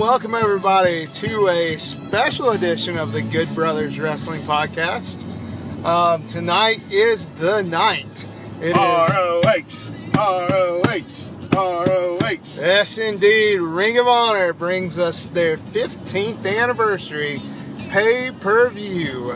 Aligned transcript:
Welcome 0.00 0.34
everybody 0.34 1.06
to 1.06 1.48
a 1.48 1.76
special 1.76 2.52
edition 2.52 2.96
of 2.96 3.12
the 3.12 3.20
Good 3.20 3.54
Brothers 3.54 4.00
Wrestling 4.00 4.40
Podcast. 4.40 5.26
Um, 5.84 6.26
tonight 6.26 6.80
is 6.90 7.28
the 7.32 7.62
night. 7.62 8.26
It 8.62 8.70
is 8.70 8.78
R-O-H, 8.78 9.76
R-O-H, 10.16 11.04
R-O-H. 11.54 12.40
yes, 12.56 12.96
indeed. 12.96 13.58
Ring 13.58 13.98
of 13.98 14.08
Honor 14.08 14.54
brings 14.54 14.98
us 14.98 15.26
their 15.26 15.58
15th 15.58 16.46
anniversary 16.46 17.38
pay-per-view, 17.90 19.32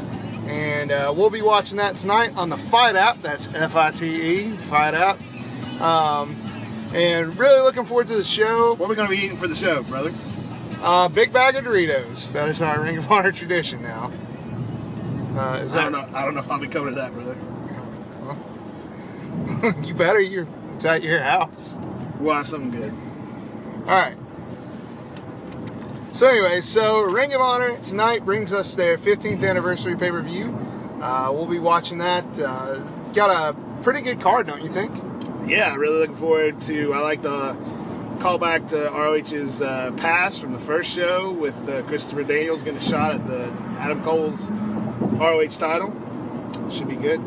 and 0.47 0.91
uh, 0.91 1.13
we'll 1.15 1.29
be 1.29 1.43
watching 1.43 1.77
that 1.77 1.99
tonight 1.99 2.35
on 2.39 2.49
the 2.49 2.57
Fight 2.57 2.97
app. 2.97 3.21
That's 3.21 3.55
F-I-T-E, 3.55 4.53
Fight 4.57 4.95
app. 4.95 5.21
Um, 5.83 6.35
and 6.95 7.37
really 7.39 7.61
looking 7.61 7.85
forward 7.85 8.07
to 8.07 8.17
the 8.17 8.25
show. 8.25 8.77
What 8.77 8.87
are 8.87 8.89
we 8.89 8.95
going 8.95 9.11
to 9.11 9.15
be 9.15 9.23
eating 9.23 9.37
for 9.37 9.47
the 9.47 9.57
show, 9.57 9.83
brother? 9.83 10.11
Uh, 10.85 11.09
big 11.09 11.33
bag 11.33 11.57
of 11.57 11.65
Doritos. 11.65 12.31
That 12.33 12.51
is 12.51 12.61
our 12.61 12.79
Ring 12.83 12.99
of 12.99 13.11
Honor 13.11 13.33
tradition 13.33 13.83
now. 13.83 14.13
Uh, 15.35 15.61
is 15.63 15.75
I 15.75 15.79
that 15.79 15.91
don't 15.91 15.93
know. 15.93 16.19
I 16.19 16.23
don't 16.27 16.35
know 16.35 16.41
if 16.41 16.51
I'll 16.51 16.61
be 16.61 16.69
coming 16.69 16.95
to 16.95 17.01
that, 17.01 17.15
brother. 17.15 17.35
you 19.87 19.95
better. 19.95 20.21
You're 20.21 20.47
it's 20.75 20.85
at 20.85 21.03
your 21.03 21.21
house. 21.21 21.75
We'll 22.21 22.35
have 22.35 22.47
something 22.47 22.71
good. 22.71 22.93
All 23.87 23.97
right. 23.97 24.15
So 26.13 26.29
anyway, 26.29 26.61
so 26.61 27.01
Ring 27.01 27.33
of 27.33 27.41
Honor 27.41 27.79
tonight 27.79 28.27
brings 28.27 28.53
us 28.53 28.75
their 28.75 28.99
15th 28.99 29.43
anniversary 29.43 29.97
pay 29.97 30.11
per 30.11 30.21
view. 30.21 30.55
Uh, 31.01 31.31
we'll 31.33 31.47
be 31.47 31.61
watching 31.61 31.97
that. 31.99 32.27
Uh, 32.39 32.81
got 33.15 33.31
a 33.31 33.57
pretty 33.81 34.03
good 34.03 34.21
card, 34.21 34.47
don't 34.47 34.61
you 34.61 34.69
think? 34.69 34.95
Yeah, 35.47 35.75
really 35.77 36.01
looking 36.01 36.17
forward 36.17 36.61
to. 36.63 36.93
I 36.93 37.01
like 37.01 37.23
the 37.23 37.57
callback 38.25 38.67
to 38.67 38.77
ROH's 38.89 39.61
uh, 39.61 39.93
past 39.99 40.41
from 40.41 40.55
the 40.55 40.59
first 40.59 40.91
show 40.91 41.31
with 41.31 41.55
uh, 41.69 41.83
Christopher 41.83 42.23
Daniels 42.23 42.63
getting 42.63 42.79
a 42.79 42.83
shot 42.83 43.15
at 43.15 43.27
the 43.27 43.53
Adam 43.79 44.03
Cole's 44.03 44.51
ROH 44.51 45.59
title. 45.59 45.93
Should 46.71 46.89
be 46.89 46.97
good. 46.97 47.21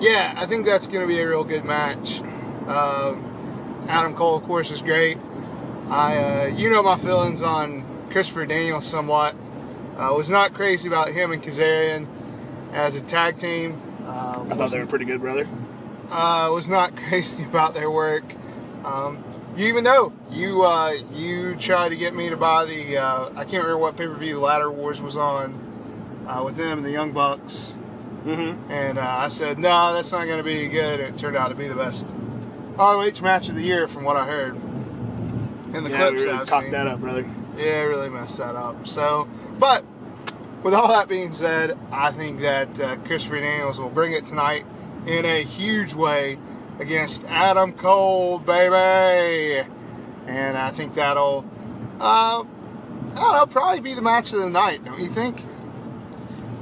Yeah, 0.00 0.34
I 0.36 0.44
think 0.44 0.66
that's 0.66 0.86
going 0.86 1.00
to 1.00 1.06
be 1.06 1.18
a 1.18 1.26
real 1.26 1.44
good 1.44 1.64
match. 1.64 2.20
Um, 2.66 3.86
Adam 3.88 4.14
Cole, 4.14 4.36
of 4.36 4.42
course, 4.42 4.70
is 4.70 4.82
great. 4.82 5.16
I, 5.88 6.16
uh, 6.18 6.46
you 6.48 6.68
know, 6.68 6.82
my 6.82 6.98
feelings 6.98 7.40
on 7.40 7.82
Christopher 8.10 8.44
Daniels 8.44 8.84
somewhat. 8.84 9.34
I 9.96 10.10
was 10.10 10.28
not 10.28 10.52
crazy 10.52 10.88
about 10.88 11.08
him 11.12 11.32
and 11.32 11.42
Kazarian 11.42 12.06
as 12.74 12.96
a 12.96 13.00
tag 13.00 13.38
team. 13.38 13.80
Uh, 14.02 14.44
I 14.50 14.56
thought 14.56 14.72
they 14.72 14.78
were 14.78 14.84
pretty 14.86 15.06
good, 15.06 15.22
brother. 15.22 15.48
uh, 16.10 16.50
was 16.52 16.68
not 16.68 16.94
crazy 17.08 17.44
about 17.44 17.72
their 17.72 17.90
work. 17.90 18.24
Um, 18.84 19.24
you 19.56 19.66
even 19.66 19.84
know 19.84 20.12
you 20.30 20.62
uh, 20.62 20.92
you 21.12 21.54
tried 21.56 21.90
to 21.90 21.96
get 21.96 22.14
me 22.14 22.30
to 22.30 22.36
buy 22.36 22.64
the 22.64 22.96
uh, 22.98 23.30
I 23.30 23.44
can't 23.44 23.64
remember 23.64 23.78
what 23.78 23.96
pay 23.96 24.06
per 24.06 24.14
view 24.14 24.38
Ladder 24.38 24.70
Wars 24.70 25.00
was 25.02 25.16
on 25.16 26.24
uh, 26.26 26.42
with 26.44 26.56
them 26.56 26.78
and 26.78 26.86
the 26.86 26.90
Young 26.92 27.12
Bucks, 27.12 27.76
Mm-hmm. 28.24 28.70
and 28.70 28.98
uh, 28.98 29.02
I 29.02 29.26
said 29.28 29.58
no, 29.58 29.92
that's 29.92 30.12
not 30.12 30.26
going 30.26 30.38
to 30.38 30.44
be 30.44 30.68
good. 30.68 31.00
And 31.00 31.14
it 31.14 31.18
turned 31.18 31.36
out 31.36 31.48
to 31.48 31.54
be 31.56 31.66
the 31.68 31.74
best 31.74 32.06
ROH 32.78 33.20
match 33.20 33.48
of 33.48 33.56
the 33.56 33.62
year 33.62 33.88
from 33.88 34.04
what 34.04 34.16
I 34.16 34.26
heard 34.26 34.54
in 34.54 35.82
the 35.84 35.90
Yeah, 35.90 35.96
clips 36.08 36.22
really 36.24 36.30
I've 36.30 36.46
cocked 36.46 36.64
seen. 36.64 36.72
that 36.72 36.86
up, 36.86 37.00
brother. 37.00 37.28
Yeah, 37.56 37.82
really 37.82 38.08
messed 38.10 38.38
that 38.38 38.54
up. 38.54 38.86
So, 38.86 39.26
but 39.58 39.84
with 40.62 40.72
all 40.72 40.86
that 40.88 41.08
being 41.08 41.32
said, 41.32 41.76
I 41.90 42.12
think 42.12 42.40
that 42.40 42.78
uh, 42.80 42.96
Christopher 42.98 43.40
Daniels 43.40 43.80
will 43.80 43.90
bring 43.90 44.12
it 44.12 44.24
tonight 44.24 44.64
in 45.06 45.24
a 45.24 45.42
huge 45.42 45.92
way 45.92 46.38
against 46.78 47.24
Adam 47.24 47.72
Cole, 47.72 48.38
baby. 48.38 49.66
And 50.26 50.56
I 50.56 50.70
think 50.70 50.94
that'll, 50.94 51.44
uh, 52.00 52.42
I 52.42 52.44
don't 53.14 53.32
know, 53.32 53.46
probably 53.46 53.80
be 53.80 53.94
the 53.94 54.02
match 54.02 54.32
of 54.32 54.38
the 54.38 54.48
night, 54.50 54.84
don't 54.84 55.00
you 55.00 55.08
think? 55.08 55.42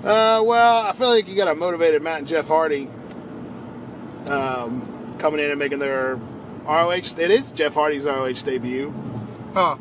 Uh, 0.03 0.43
well, 0.45 0.79
I 0.87 0.93
feel 0.93 1.11
like 1.11 1.29
you 1.29 1.37
got 1.37 1.49
a 1.49 1.55
motivated 1.55 2.03
Matt 2.03 2.19
and 2.21 2.27
Jeff 2.27 2.49
Hardy 2.49 2.89
um, 4.27 5.17
coming 5.19 5.41
in 5.45 5.51
and 5.51 5.59
making 5.59 5.79
their 5.79 6.17
ROH. 6.65 6.93
It 7.19 7.31
is 7.31 7.53
Jeff 7.53 7.75
Hardy's 7.75 8.07
ROH 8.07 8.33
debut, 8.45 8.93
Huh? 9.53 9.77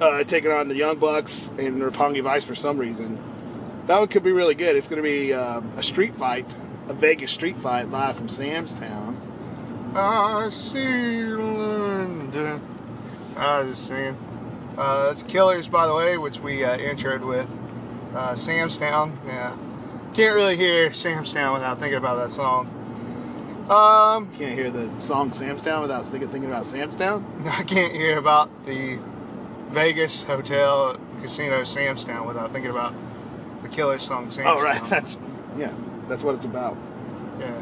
uh, 0.00 0.24
taking 0.24 0.50
on 0.50 0.68
the 0.68 0.74
Young 0.76 0.96
Bucks 0.98 1.48
and 1.58 1.82
Roppongi 1.82 2.22
Vice 2.22 2.44
for 2.44 2.54
some 2.54 2.78
reason. 2.78 3.18
That 3.86 3.98
one 3.98 4.08
could 4.08 4.22
be 4.22 4.32
really 4.32 4.54
good. 4.54 4.76
It's 4.76 4.88
going 4.88 5.02
to 5.02 5.08
be 5.08 5.32
uh, 5.34 5.60
a 5.76 5.82
street 5.82 6.14
fight, 6.14 6.46
a 6.88 6.94
Vegas 6.94 7.30
street 7.30 7.56
fight 7.56 7.90
live 7.90 8.16
from 8.16 8.28
Sam's 8.28 8.72
Town. 8.74 9.17
I 9.94 10.48
see 10.50 11.22
London. 11.24 12.60
I 13.36 13.60
was 13.60 13.74
just 13.76 13.88
saying. 13.88 14.16
Uh, 14.76 15.06
that's 15.06 15.22
Killers, 15.22 15.68
by 15.68 15.86
the 15.86 15.94
way, 15.94 16.18
which 16.18 16.38
we 16.40 16.64
uh, 16.64 16.76
introed 16.78 17.26
with. 17.26 17.48
Uh, 18.14 18.34
Sam's 18.34 18.78
Town. 18.78 19.18
Yeah. 19.26 19.56
Can't 20.14 20.34
really 20.34 20.56
hear 20.56 20.92
Sam's 20.92 21.32
Town 21.32 21.52
without 21.54 21.78
thinking 21.78 21.98
about 21.98 22.16
that 22.16 22.32
song. 22.32 22.66
Um, 23.68 24.30
Can't 24.32 24.54
hear 24.54 24.70
the 24.70 24.88
song 25.00 25.32
Sam's 25.32 25.62
Town 25.62 25.82
without 25.82 26.04
thinking, 26.04 26.44
about 26.46 26.64
Sam's 26.64 26.96
Town. 26.96 27.24
I 27.50 27.62
can't 27.64 27.92
hear 27.92 28.16
about 28.18 28.50
the 28.64 28.98
Vegas 29.70 30.22
Hotel 30.24 30.98
Casino 31.20 31.62
Sam's 31.64 32.02
Town 32.04 32.26
without 32.26 32.52
thinking 32.52 32.70
about 32.70 32.94
the 33.62 33.68
Killers 33.68 34.02
song 34.04 34.30
Sam's 34.30 34.46
Oh, 34.48 34.62
right. 34.62 34.78
Town. 34.78 34.88
That's 34.90 35.16
yeah. 35.58 35.72
That's 36.08 36.22
what 36.22 36.34
it's 36.36 36.46
about. 36.46 36.76
Yeah. 37.38 37.60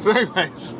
So, 0.00 0.10
anyways, 0.10 0.74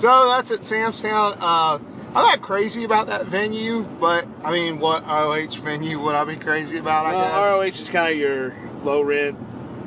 so 0.00 0.28
that's 0.28 0.50
at 0.50 0.64
Sam's 0.64 1.02
Town. 1.02 1.36
Uh, 1.38 1.78
I'm 2.08 2.24
not 2.24 2.40
crazy 2.40 2.84
about 2.84 3.06
that 3.08 3.26
venue, 3.26 3.82
but 3.82 4.26
I 4.42 4.50
mean, 4.50 4.80
what 4.80 5.06
ROH 5.06 5.60
venue 5.60 6.00
would 6.00 6.14
I 6.14 6.24
be 6.24 6.36
crazy 6.36 6.78
about? 6.78 7.06
I 7.06 7.12
guess. 7.12 7.32
ROH 7.78 7.82
is 7.82 7.90
kind 7.90 8.12
of 8.12 8.18
your 8.18 8.54
low 8.82 9.02
rent 9.02 9.38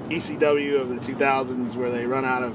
ECW 0.10 0.80
of 0.80 0.90
the 0.90 0.96
2000s 0.98 1.76
where 1.76 1.90
they 1.92 2.06
run 2.06 2.26
out 2.26 2.44
of 2.44 2.54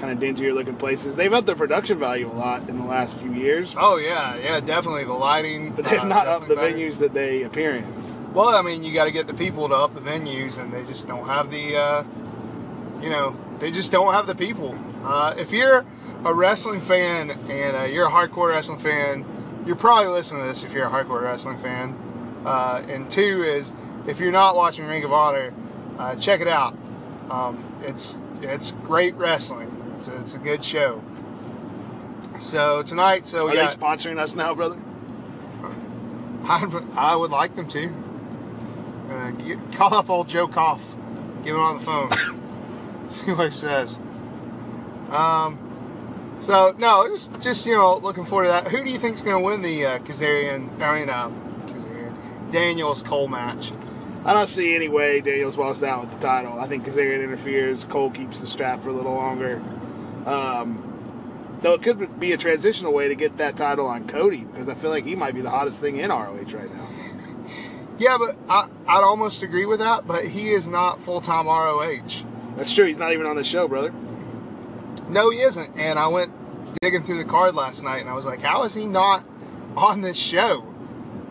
kind 0.00 0.12
of 0.12 0.18
dingier 0.18 0.52
looking 0.52 0.74
places. 0.74 1.14
They've 1.14 1.32
upped 1.32 1.46
their 1.46 1.54
production 1.54 1.98
value 1.98 2.28
a 2.28 2.34
lot 2.34 2.68
in 2.68 2.76
the 2.76 2.84
last 2.84 3.16
few 3.16 3.32
years, 3.32 3.74
Oh 3.78 3.96
yeah, 3.96 4.36
yeah, 4.36 4.58
definitely 4.60 5.04
the 5.04 5.12
lighting. 5.12 5.70
but 5.70 5.84
they've 5.84 6.00
uh, 6.00 6.04
not 6.04 6.26
upped 6.26 6.48
the 6.48 6.56
better. 6.56 6.76
venues 6.76 6.98
that 6.98 7.14
they 7.14 7.44
appear 7.44 7.76
in. 7.76 8.34
Well, 8.34 8.48
I 8.48 8.62
mean, 8.62 8.82
you 8.82 8.92
got 8.92 9.04
to 9.04 9.12
get 9.12 9.28
the 9.28 9.34
people 9.34 9.68
to 9.68 9.74
up 9.76 9.94
the 9.94 10.00
venues, 10.00 10.58
and 10.58 10.72
they 10.72 10.84
just 10.84 11.06
don't 11.06 11.24
have 11.26 11.52
the, 11.52 11.76
uh, 11.76 12.04
you 13.00 13.08
know, 13.08 13.36
they 13.60 13.70
just 13.70 13.92
don't 13.92 14.12
have 14.12 14.26
the 14.26 14.34
people. 14.34 14.76
Uh, 15.04 15.34
if 15.38 15.52
you're 15.52 15.86
a 16.24 16.32
wrestling 16.32 16.80
fan 16.80 17.30
and 17.50 17.76
uh, 17.76 17.82
you're 17.84 18.06
a 18.06 18.10
hardcore 18.10 18.48
wrestling 18.48 18.78
fan, 18.78 19.24
you're 19.66 19.76
probably 19.76 20.08
listening 20.08 20.42
to 20.42 20.48
this 20.48 20.64
if 20.64 20.72
you're 20.72 20.86
a 20.86 20.90
hardcore 20.90 21.22
wrestling 21.22 21.58
fan. 21.58 21.96
Uh, 22.44 22.82
and 22.88 23.10
two 23.10 23.42
is 23.42 23.72
if 24.06 24.20
you're 24.20 24.32
not 24.32 24.56
watching 24.56 24.86
Ring 24.86 25.04
of 25.04 25.12
Honor, 25.12 25.52
uh, 25.98 26.14
check 26.16 26.40
it 26.40 26.48
out. 26.48 26.76
Um, 27.30 27.62
it's 27.82 28.20
it's 28.42 28.72
great 28.72 29.14
wrestling. 29.14 29.70
It's 29.96 30.08
a, 30.08 30.20
it's 30.20 30.34
a 30.34 30.38
good 30.38 30.62
show. 30.64 31.02
So 32.38 32.82
tonight, 32.82 33.26
so 33.26 33.46
Are 33.46 33.50
we 33.50 33.56
they 33.56 33.64
sponsoring 33.64 34.18
us 34.18 34.34
now, 34.34 34.54
brother? 34.54 34.76
I, 36.44 36.66
would- 36.66 36.86
I 36.94 37.16
would 37.16 37.30
like 37.30 37.56
them 37.56 37.68
to. 37.70 37.90
Uh, 39.08 39.30
get, 39.30 39.72
call 39.72 39.94
up 39.94 40.10
old 40.10 40.28
Joe 40.28 40.48
Koff. 40.48 40.82
Get 41.44 41.54
him 41.54 41.60
on 41.60 41.78
the 41.78 41.84
phone. 41.84 42.10
See 43.08 43.32
what 43.32 43.50
he 43.50 43.54
says. 43.56 43.98
Um, 45.10 45.63
so 46.44 46.74
no, 46.76 47.08
just 47.08 47.40
just 47.40 47.64
you 47.64 47.74
know, 47.74 47.96
looking 47.96 48.26
forward 48.26 48.44
to 48.44 48.50
that. 48.50 48.68
Who 48.68 48.84
do 48.84 48.90
you 48.90 48.98
think's 48.98 49.22
going 49.22 49.40
to 49.40 49.42
win 49.42 49.62
the 49.62 49.86
uh, 49.86 49.98
Kazarian? 50.00 50.78
I 50.78 50.98
mean, 50.98 51.08
uh, 51.08 51.30
Kazarian 51.66 52.52
Daniels 52.52 53.02
Cole 53.02 53.28
match. 53.28 53.72
I 54.26 54.34
don't 54.34 54.46
see 54.46 54.74
any 54.74 54.88
way 54.88 55.22
Daniels 55.22 55.56
walks 55.56 55.82
out 55.82 56.02
with 56.02 56.10
the 56.10 56.18
title. 56.18 56.60
I 56.60 56.66
think 56.66 56.84
Kazarian 56.84 57.24
interferes. 57.24 57.84
Cole 57.84 58.10
keeps 58.10 58.40
the 58.40 58.46
strap 58.46 58.82
for 58.82 58.90
a 58.90 58.92
little 58.92 59.14
longer. 59.14 59.62
Um, 60.26 61.58
though 61.62 61.72
it 61.72 61.82
could 61.82 62.20
be 62.20 62.32
a 62.32 62.36
transitional 62.36 62.92
way 62.92 63.08
to 63.08 63.14
get 63.14 63.38
that 63.38 63.56
title 63.56 63.86
on 63.86 64.06
Cody 64.06 64.44
because 64.44 64.68
I 64.68 64.74
feel 64.74 64.90
like 64.90 65.04
he 65.04 65.16
might 65.16 65.34
be 65.34 65.40
the 65.40 65.50
hottest 65.50 65.80
thing 65.80 65.96
in 65.96 66.10
ROH 66.10 66.52
right 66.52 66.74
now. 66.74 66.88
Yeah, 67.96 68.18
but 68.18 68.36
I 68.50 68.68
I'd 68.86 69.02
almost 69.02 69.42
agree 69.42 69.64
with 69.64 69.78
that. 69.78 70.06
But 70.06 70.26
he 70.26 70.50
is 70.50 70.68
not 70.68 71.00
full 71.00 71.22
time 71.22 71.46
ROH. 71.46 72.22
That's 72.56 72.74
true. 72.74 72.84
He's 72.84 72.98
not 72.98 73.14
even 73.14 73.24
on 73.26 73.36
the 73.36 73.44
show, 73.44 73.66
brother. 73.66 73.94
No, 75.08 75.30
he 75.30 75.40
isn't. 75.40 75.76
And 75.76 75.98
I 75.98 76.08
went 76.08 76.32
digging 76.80 77.02
through 77.02 77.18
the 77.18 77.24
card 77.24 77.54
last 77.54 77.82
night, 77.82 78.00
and 78.00 78.08
I 78.08 78.14
was 78.14 78.26
like, 78.26 78.40
how 78.40 78.64
is 78.64 78.74
he 78.74 78.86
not 78.86 79.24
on 79.76 80.00
this 80.00 80.16
show? 80.16 80.66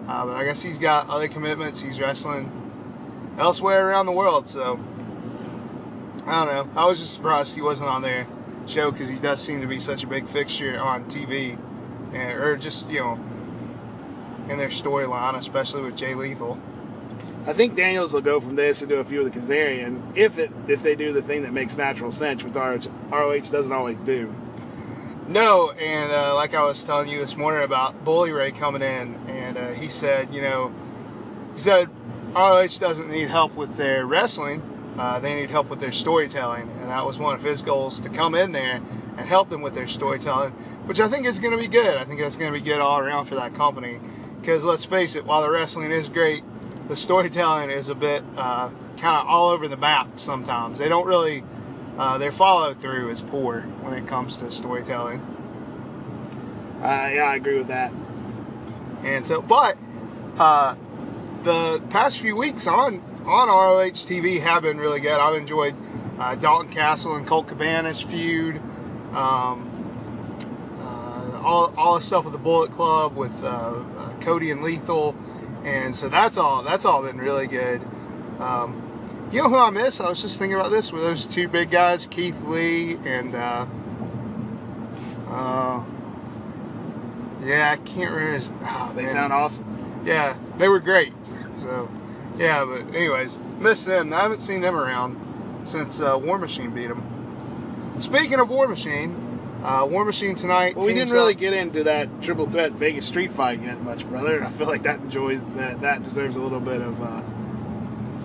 Uh, 0.08 0.25
but 0.25 0.36
I 0.36 0.44
guess 0.44 0.62
he's 0.62 0.78
got 0.78 1.10
other 1.10 1.28
commitments. 1.28 1.81
He's 1.81 2.00
wrestling 2.00 2.52
elsewhere 3.38 3.88
around 3.88 4.06
the 4.06 4.12
world. 4.12 4.48
So 4.48 4.80
I 6.25 6.46
don't 6.46 6.74
know. 6.74 6.81
I 6.81 6.86
was 6.86 7.00
just 7.00 7.14
surprised 7.14 7.56
he 7.56 7.62
wasn't 7.62 7.90
on 7.90 8.02
their 8.02 8.28
show 8.66 8.92
because 8.92 9.10
he 9.10 9.18
does 9.18 9.42
seem 9.42 9.62
to 9.62 9.68
be 9.68 9.80
such 9.80 10.04
a 10.04 10.08
big 10.08 10.28
fixture 10.28 10.80
on 10.80 11.06
TV, 11.06 11.60
and, 12.14 12.40
or 12.40 12.56
just 12.58 12.90
you 12.90 13.00
know 13.00 13.14
in 14.50 14.58
their 14.58 14.69
storyline, 14.69 15.36
especially 15.36 15.81
with 15.81 15.96
Jay 15.96 16.16
Lethal. 16.16 16.60
I 17.45 17.51
think 17.51 17.75
Daniels 17.75 18.13
will 18.13 18.22
go 18.22 18.40
from 18.40 18.56
this 18.56 18.81
into 18.81 18.98
a 18.98 19.04
few 19.04 19.19
of 19.19 19.25
the 19.25 19.38
Kazarian 19.38 20.16
if 20.16 20.38
it 20.38 20.51
if 20.68 20.81
they 20.81 20.95
do 20.95 21.12
the 21.12 21.22
thing 21.22 21.44
that 21.44 21.51
makes 21.51 21.75
natural 21.75 22.12
sense, 22.12 22.42
which 22.42 22.54
ROH, 22.54 22.88
ROH 23.12 23.51
doesn't 23.51 23.72
always 23.72 24.00
do. 24.00 24.34
No, 25.28 25.72
and 25.72 26.12
uh, 26.12 26.36
like 26.36 26.54
I 26.54 26.63
was 26.63 26.81
telling 26.84 27.10
you 27.10 27.19
this 27.19 27.36
morning 27.36 27.63
about 27.63 28.06
Bully 28.06 28.31
Ray 28.31 28.51
coming 28.51 28.81
in, 28.81 29.16
and 29.28 29.57
uh, 29.57 29.68
he 29.72 29.90
said, 29.90 30.34
you 30.34 30.42
know, 30.42 30.74
he 31.54 31.60
said 31.60 31.90
ROH 32.34 32.80
doesn't 32.80 33.10
need 33.10 33.28
help 33.28 33.56
with 33.56 33.75
their 33.75 34.06
wrestling, 34.06 34.62
uh, 34.98 35.19
they 35.19 35.34
need 35.36 35.50
help 35.50 35.69
with 35.69 35.81
their 35.81 35.92
storytelling, 35.92 36.69
and 36.80 36.90
that 36.90 37.06
was 37.06 37.19
one 37.19 37.36
of 37.36 37.44
his 37.44 37.62
goals 37.62 38.00
to 38.01 38.10
come 38.10 38.36
in 38.36 38.54
there 38.54 38.81
and 39.18 39.28
help 39.28 39.50
them 39.50 39.62
with 39.62 39.74
their 39.75 39.88
storytelling, 39.88 40.51
which 40.86 41.00
I 41.00 41.10
think 41.10 41.25
is 41.25 41.40
going 41.40 41.51
to 41.51 41.62
be 41.62 41.68
good. 41.68 41.98
I 41.98 42.06
think 42.06 42.19
that's 42.19 42.38
going 42.38 42.54
to 42.54 42.57
be 42.57 42.63
good 42.63 42.80
all 42.80 43.00
around 43.00 43.25
for 43.25 43.36
that 43.36 43.54
company, 43.54 44.00
because 44.40 44.63
let's 44.63 44.86
face 44.86 45.16
it, 45.16 45.25
while 45.25 45.42
the 45.42 45.50
wrestling 45.50 45.92
is 45.92 46.10
great, 46.10 46.44
the 46.88 46.95
storytelling 46.95 47.69
is 47.69 47.89
a 47.89 47.95
bit 47.95 48.24
uh, 48.35 48.69
kind 48.97 49.21
of 49.21 49.27
all 49.27 49.50
over 49.50 49.68
the 49.68 49.77
map 49.77 50.19
sometimes. 50.19 50.80
They 50.80 50.89
don't 50.89 51.07
really 51.07 51.44
uh, 51.97 52.18
their 52.18 52.31
follow 52.31 52.74
through 52.74 53.09
is 53.09 53.21
poor 53.21 53.62
when 53.81 53.94
it 53.94 54.07
comes 54.07 54.38
to 54.38 54.51
storytelling. 54.51 55.19
Uh, 56.80 57.09
yeah, 57.13 57.24
I 57.24 57.35
agree 57.35 57.57
with 57.57 57.68
that. 57.68 57.94
And 59.03 59.25
so, 59.25 59.41
but 59.41 59.77
uh, 60.38 60.75
the 61.44 61.81
past 61.89 62.19
few 62.19 62.35
weeks 62.35 62.68
on 62.68 63.01
on 63.25 63.47
ROH 63.47 63.91
TV 63.91 64.41
have 64.41 64.63
been 64.63 64.77
really 64.77 65.00
good. 65.00 65.19
I've 65.19 65.35
enjoyed 65.35 65.75
uh, 66.19 66.35
Dalton 66.35 66.71
Castle 66.71 67.15
and 67.15 67.25
Colt 67.25 67.47
Cabana's 67.47 68.01
feud. 68.01 68.57
Um, 69.13 69.69
uh, 70.77 71.41
all, 71.44 71.74
all 71.77 71.95
the 71.95 72.01
stuff 72.01 72.25
with 72.25 72.33
the 72.33 72.39
Bullet 72.39 72.71
Club 72.71 73.15
with 73.15 73.44
uh, 73.44 73.47
uh, 73.47 74.13
Cody 74.21 74.51
and 74.51 74.62
Lethal, 74.62 75.15
and 75.63 75.95
so 75.95 76.10
that's 76.10 76.38
all 76.38 76.63
that's 76.63 76.86
all 76.86 77.01
been 77.04 77.18
really 77.18 77.48
good. 77.48 77.81
Um, 78.39 78.80
you 79.31 79.42
know 79.42 79.50
who 79.50 79.57
I 79.57 79.69
miss? 79.69 80.00
I 80.00 80.10
was 80.10 80.21
just 80.21 80.38
thinking 80.39 80.56
about 80.60 80.71
this. 80.71 80.92
Were 80.92 81.00
those 81.01 81.25
two 81.25 81.48
big 81.48 81.71
guys, 81.71 82.07
Keith 82.07 82.39
Lee 82.44 82.95
and 83.06 83.33
uh, 83.36 83.65
uh, 85.30 85.83
yeah, 87.42 87.71
I 87.71 87.77
can't 87.77 88.12
remember. 88.12 88.33
His, 88.33 88.51
oh, 88.62 88.94
They 88.95 89.04
man. 89.04 89.12
sound 89.12 89.33
awesome. 89.33 90.01
Yeah, 90.06 90.38
they 90.57 90.68
were 90.68 90.80
great. 90.80 91.13
So, 91.57 91.89
yeah, 92.38 92.66
but 92.66 92.94
anyways, 92.95 93.39
miss 93.59 93.86
them. 93.86 94.13
I 94.13 94.21
haven't 94.21 94.42
seen 94.42 94.62
them 94.62 94.75
around 94.75 95.19
since 95.63 96.00
uh, 96.00 96.18
War 96.21 96.38
Machine 96.38 96.71
beat 96.71 96.88
them. 96.88 97.95
Speaking 98.00 98.39
of 98.39 98.50
War 98.50 98.68
Machine, 98.68 99.23
uh, 99.63 99.86
War 99.89 100.06
Machine 100.06 100.36
tonight. 100.36 100.75
Well, 100.75 100.86
we 100.86 100.94
didn't 100.94 101.12
really 101.13 101.33
up- 101.33 101.39
get 101.39 101.54
into 101.54 101.83
that 101.86 102.21
triple 102.21 102.48
threat 102.50 102.74
Vegas 102.74 103.06
street 103.07 103.31
fight 103.31 103.62
yet 103.62 103.81
much, 103.81 104.06
brother. 104.07 104.44
I 104.44 104.50
feel 104.50 104.68
like 104.68 104.83
that 104.83 105.00
enjoys 105.00 105.42
that 105.56 105.81
that 105.81 106.04
deserves 106.04 106.36
a 106.36 106.39
little 106.39 106.60
bit 106.60 106.81
of 106.81 107.01
uh, 107.01 107.21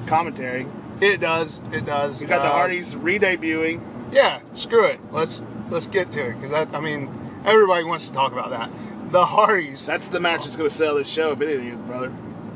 commentary. 0.06 0.66
It 1.00 1.20
does. 1.20 1.60
It 1.72 1.86
does. 1.86 2.20
We 2.20 2.26
got 2.26 2.42
the 2.42 2.48
Uh, 2.48 2.52
Hardys 2.52 2.96
re-debuting. 2.96 3.82
Yeah, 4.12 4.40
screw 4.54 4.84
it. 4.84 5.00
Let's 5.12 5.42
let's 5.70 5.86
get 5.86 6.10
to 6.12 6.26
it 6.26 6.34
because 6.34 6.50
that. 6.50 6.74
I 6.74 6.80
mean, 6.80 7.08
everybody 7.44 7.84
wants 7.84 8.08
to 8.08 8.12
talk 8.12 8.32
about 8.32 8.50
that. 8.50 8.70
The 9.12 9.24
Hardys. 9.26 9.86
That's 9.86 10.08
the 10.08 10.20
match 10.20 10.44
that's 10.44 10.56
going 10.56 10.68
to 10.68 10.74
sell 10.74 10.96
this 10.96 11.08
show, 11.08 11.32
if 11.32 11.40
anything 11.40 11.68
is, 11.68 11.80
brother. 11.82 12.12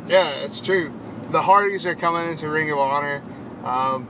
Yeah, 0.06 0.28
it's 0.44 0.60
true. 0.60 0.92
The 1.30 1.42
Hardys 1.42 1.86
are 1.86 1.94
coming 1.94 2.28
into 2.30 2.48
Ring 2.50 2.70
of 2.70 2.78
Honor. 2.78 3.22
Um, 3.64 4.08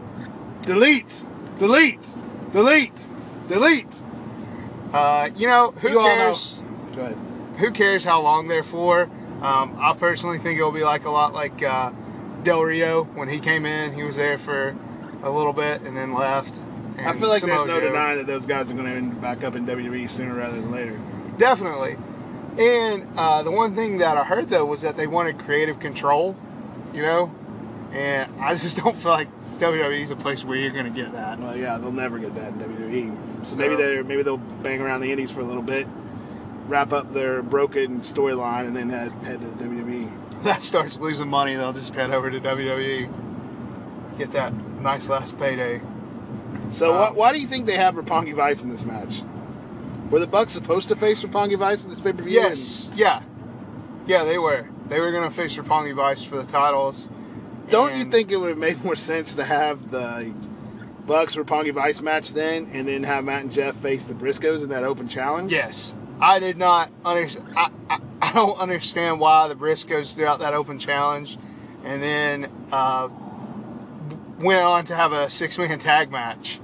Delete, 0.62 1.24
delete, 1.58 2.14
delete, 2.52 3.06
delete. 3.48 4.02
Uh, 4.92 5.30
you 5.36 5.46
know 5.46 5.72
who 5.80 5.90
You 5.90 6.00
all 6.00 6.08
know- 6.08 6.14
cares? 6.14 6.54
Go 6.94 7.00
ahead. 7.02 7.18
who 7.58 7.70
cares 7.70 8.04
how 8.04 8.20
long 8.20 8.48
they're 8.48 8.62
for? 8.62 9.02
Um, 9.40 9.76
I 9.80 9.94
personally 9.98 10.38
think 10.38 10.58
it'll 10.58 10.72
be 10.72 10.84
like 10.84 11.04
a 11.06 11.10
lot 11.10 11.32
like 11.32 11.62
uh, 11.62 11.90
Del 12.42 12.62
Rio 12.62 13.04
when 13.04 13.28
he 13.28 13.38
came 13.40 13.64
in. 13.66 13.94
He 13.94 14.02
was 14.02 14.16
there 14.16 14.36
for 14.38 14.76
a 15.22 15.30
little 15.30 15.52
bit 15.52 15.80
and 15.82 15.96
then 15.96 16.12
left. 16.14 16.54
I 16.98 17.14
feel 17.14 17.28
like 17.28 17.40
Samoa 17.40 17.56
there's 17.56 17.68
no 17.68 17.80
Joe. 17.80 17.86
denying 17.88 18.18
that 18.18 18.26
those 18.26 18.44
guys 18.46 18.70
are 18.70 18.74
going 18.74 18.86
to 18.86 18.92
end 18.92 19.20
back 19.20 19.42
up 19.42 19.56
in 19.56 19.66
WWE 19.66 20.08
sooner 20.10 20.34
rather 20.34 20.60
than 20.60 20.70
later. 20.70 21.00
Definitely. 21.38 21.96
And 22.58 23.08
uh, 23.16 23.42
the 23.42 23.50
one 23.50 23.74
thing 23.74 23.96
that 23.98 24.16
I 24.18 24.24
heard 24.24 24.50
though 24.50 24.66
was 24.66 24.82
that 24.82 24.96
they 24.98 25.06
wanted 25.06 25.38
creative 25.38 25.80
control, 25.80 26.36
you 26.92 27.00
know, 27.02 27.32
and 27.92 28.30
I 28.40 28.50
just 28.54 28.76
don't 28.84 28.94
feel 28.94 29.12
like 29.12 29.28
WWE 29.62 30.00
is 30.02 30.10
a 30.10 30.16
place 30.16 30.44
where 30.44 30.56
you're 30.56 30.70
going 30.70 30.84
to 30.84 30.90
get 30.90 31.12
that. 31.12 31.38
Well, 31.38 31.56
yeah, 31.56 31.78
they'll 31.78 31.92
never 31.92 32.18
get 32.18 32.34
that 32.34 32.48
in 32.48 32.58
WWE. 32.58 33.46
So, 33.46 33.52
So- 33.52 33.56
maybe 33.56 33.76
they 33.76 34.02
maybe 34.02 34.22
they'll 34.22 34.36
bang 34.38 34.80
around 34.80 35.00
the 35.00 35.10
Indies 35.10 35.30
for 35.30 35.40
a 35.40 35.44
little 35.44 35.62
bit, 35.62 35.86
wrap 36.68 36.92
up 36.92 37.12
their 37.12 37.42
broken 37.42 38.00
storyline, 38.00 38.66
and 38.66 38.76
then 38.76 38.90
head 38.90 39.12
head 39.24 39.40
to. 39.40 39.46
WWE. 39.64 40.10
That 40.42 40.60
starts 40.62 40.98
losing 40.98 41.28
money, 41.28 41.54
they'll 41.54 41.72
just 41.72 41.94
head 41.94 42.10
over 42.10 42.28
to 42.30 42.40
WWE, 42.40 43.08
get 44.18 44.32
that 44.32 44.52
nice 44.80 45.08
last 45.08 45.38
payday. 45.38 45.80
So 46.70 46.92
Um, 46.92 46.98
why, 46.98 47.10
why 47.10 47.32
do 47.32 47.40
you 47.40 47.46
think 47.46 47.66
they 47.66 47.76
have 47.76 47.94
Roppongi 47.94 48.34
Vice 48.34 48.64
in 48.64 48.70
this 48.70 48.84
match? 48.84 49.22
Were 50.10 50.18
the 50.18 50.26
Bucks 50.26 50.52
supposed 50.52 50.88
to 50.88 50.96
face 50.96 51.22
Roppongi 51.22 51.56
Vice 51.56 51.84
in 51.84 51.90
this 51.90 52.00
pay 52.00 52.12
per 52.12 52.22
view? 52.24 52.32
Yes, 52.40 52.90
yeah, 52.96 53.22
yeah, 54.06 54.24
they 54.24 54.36
were. 54.38 54.66
They 54.88 54.98
were 55.00 55.12
going 55.12 55.22
to 55.28 55.30
face 55.34 55.56
Roppongi 55.56 55.94
Vice 55.94 56.24
for 56.24 56.36
the 56.36 56.44
titles. 56.44 57.08
Don't 57.70 57.96
you 57.96 58.04
think 58.04 58.30
it 58.30 58.36
would 58.36 58.50
have 58.50 58.58
made 58.58 58.84
more 58.84 58.96
sense 58.96 59.34
to 59.36 59.44
have 59.44 59.90
the 59.90 60.32
Bucks 61.06 61.34
Roppongi 61.34 61.72
Vice 61.72 62.00
match 62.00 62.32
then, 62.32 62.70
and 62.72 62.86
then 62.86 63.02
have 63.04 63.24
Matt 63.24 63.42
and 63.42 63.52
Jeff 63.52 63.76
face 63.76 64.04
the 64.04 64.14
Briscoes 64.14 64.62
in 64.62 64.68
that 64.68 64.84
open 64.84 65.08
challenge? 65.08 65.50
Yes, 65.50 65.94
I 66.20 66.38
did 66.38 66.56
not 66.56 66.90
understand. 67.04 67.48
I, 67.56 67.70
I, 67.90 68.00
I 68.20 68.32
don't 68.32 68.58
understand 68.58 69.18
why 69.18 69.48
the 69.48 69.54
Briscoes 69.54 70.14
threw 70.14 70.26
out 70.26 70.38
that 70.40 70.54
open 70.54 70.78
challenge, 70.78 71.38
and 71.84 72.02
then 72.02 72.50
uh, 72.70 73.08
went 74.38 74.62
on 74.62 74.84
to 74.86 74.94
have 74.94 75.12
a 75.12 75.28
six-man 75.28 75.78
tag 75.78 76.10
match. 76.10 76.60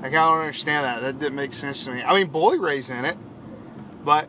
Like 0.00 0.12
I 0.12 0.28
don't 0.28 0.40
understand 0.40 0.84
that. 0.84 1.00
That 1.00 1.18
didn't 1.18 1.36
make 1.36 1.52
sense 1.52 1.84
to 1.84 1.92
me. 1.92 2.02
I 2.02 2.14
mean, 2.14 2.28
Boy 2.28 2.56
Ray's 2.56 2.88
in 2.88 3.04
it, 3.04 3.16
but 4.04 4.28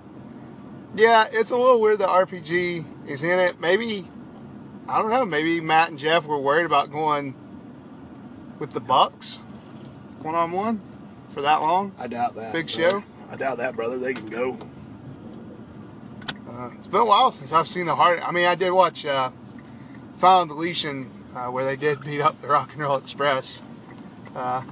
yeah, 0.95 1.27
it's 1.31 1.51
a 1.51 1.57
little 1.57 1.79
weird 1.79 1.99
that 1.99 2.09
RPG 2.09 3.07
is 3.07 3.23
in 3.23 3.39
it. 3.39 3.59
Maybe 3.59 4.07
I 4.89 5.01
don't 5.01 5.09
know. 5.11 5.25
Maybe 5.25 5.59
Matt 5.59 5.89
and 5.89 5.99
Jeff 5.99 6.25
were 6.25 6.37
worried 6.37 6.65
about 6.65 6.91
going 6.91 7.35
with 8.59 8.71
the 8.71 8.79
Bucks 8.79 9.39
one 10.21 10.35
on 10.35 10.51
one 10.51 10.81
for 11.31 11.41
that 11.41 11.61
long. 11.61 11.93
I 11.97 12.07
doubt 12.07 12.35
that. 12.35 12.53
Big 12.53 12.67
brother. 12.73 12.89
show? 12.89 13.03
I 13.29 13.35
doubt 13.35 13.57
that, 13.57 13.75
brother. 13.75 13.97
They 13.99 14.13
can 14.13 14.27
go. 14.29 14.57
Uh, 16.49 16.69
it's 16.77 16.87
been 16.87 17.01
a 17.01 17.05
while 17.05 17.29
since 17.31 17.51
I've 17.51 17.67
seen 17.67 17.85
the 17.85 17.95
hard. 17.95 18.19
I 18.19 18.31
mean, 18.31 18.45
I 18.45 18.55
did 18.55 18.71
watch 18.71 19.05
uh, 19.05 19.31
Final 20.17 20.45
Deletion 20.47 21.09
uh, 21.35 21.47
where 21.47 21.65
they 21.65 21.75
did 21.75 22.01
beat 22.03 22.21
up 22.21 22.41
the 22.41 22.47
Rock 22.49 22.71
and 22.73 22.81
Roll 22.81 22.95
Express. 22.95 23.61
Uh, 24.35 24.63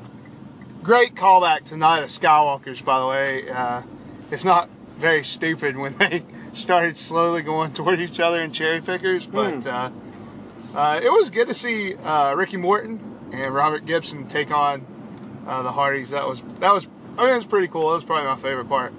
great 0.82 1.16
callback 1.16 1.66
to 1.66 1.78
Night 1.78 2.00
of 2.04 2.10
Skywalkers, 2.10 2.84
by 2.84 3.00
the 3.00 3.08
way. 3.08 3.50
Uh, 3.50 3.84
if 4.32 4.44
not 4.46 4.70
very 4.98 5.24
stupid 5.24 5.76
when 5.78 5.98
they 6.00 6.24
started 6.54 6.98
slowly 6.98 7.42
going 7.44 7.74
toward 7.74 8.00
each 8.00 8.20
other 8.20 8.42
in 8.42 8.52
cherry 8.52 8.82
pickers, 8.82 9.26
but 9.26 9.64
Hmm. 9.64 10.05
Uh, 10.76 11.00
it 11.02 11.12
was 11.12 11.30
good 11.30 11.48
to 11.48 11.54
see 11.54 11.96
uh, 11.96 12.34
Ricky 12.36 12.58
Morton 12.58 13.00
and 13.32 13.54
Robert 13.54 13.86
Gibson 13.86 14.28
take 14.28 14.52
on 14.52 14.86
uh, 15.48 15.62
the 15.64 15.72
Hardys. 15.72 16.10
That 16.10 16.28
was 16.28 16.42
that 16.60 16.74
was 16.74 16.88
I 17.18 17.24
mean 17.24 17.34
it 17.34 17.38
was 17.38 17.46
pretty 17.46 17.68
cool. 17.68 17.90
That 17.90 17.96
was 17.96 18.04
probably 18.04 18.26
my 18.26 18.36
favorite 18.36 18.70
part 18.70 18.94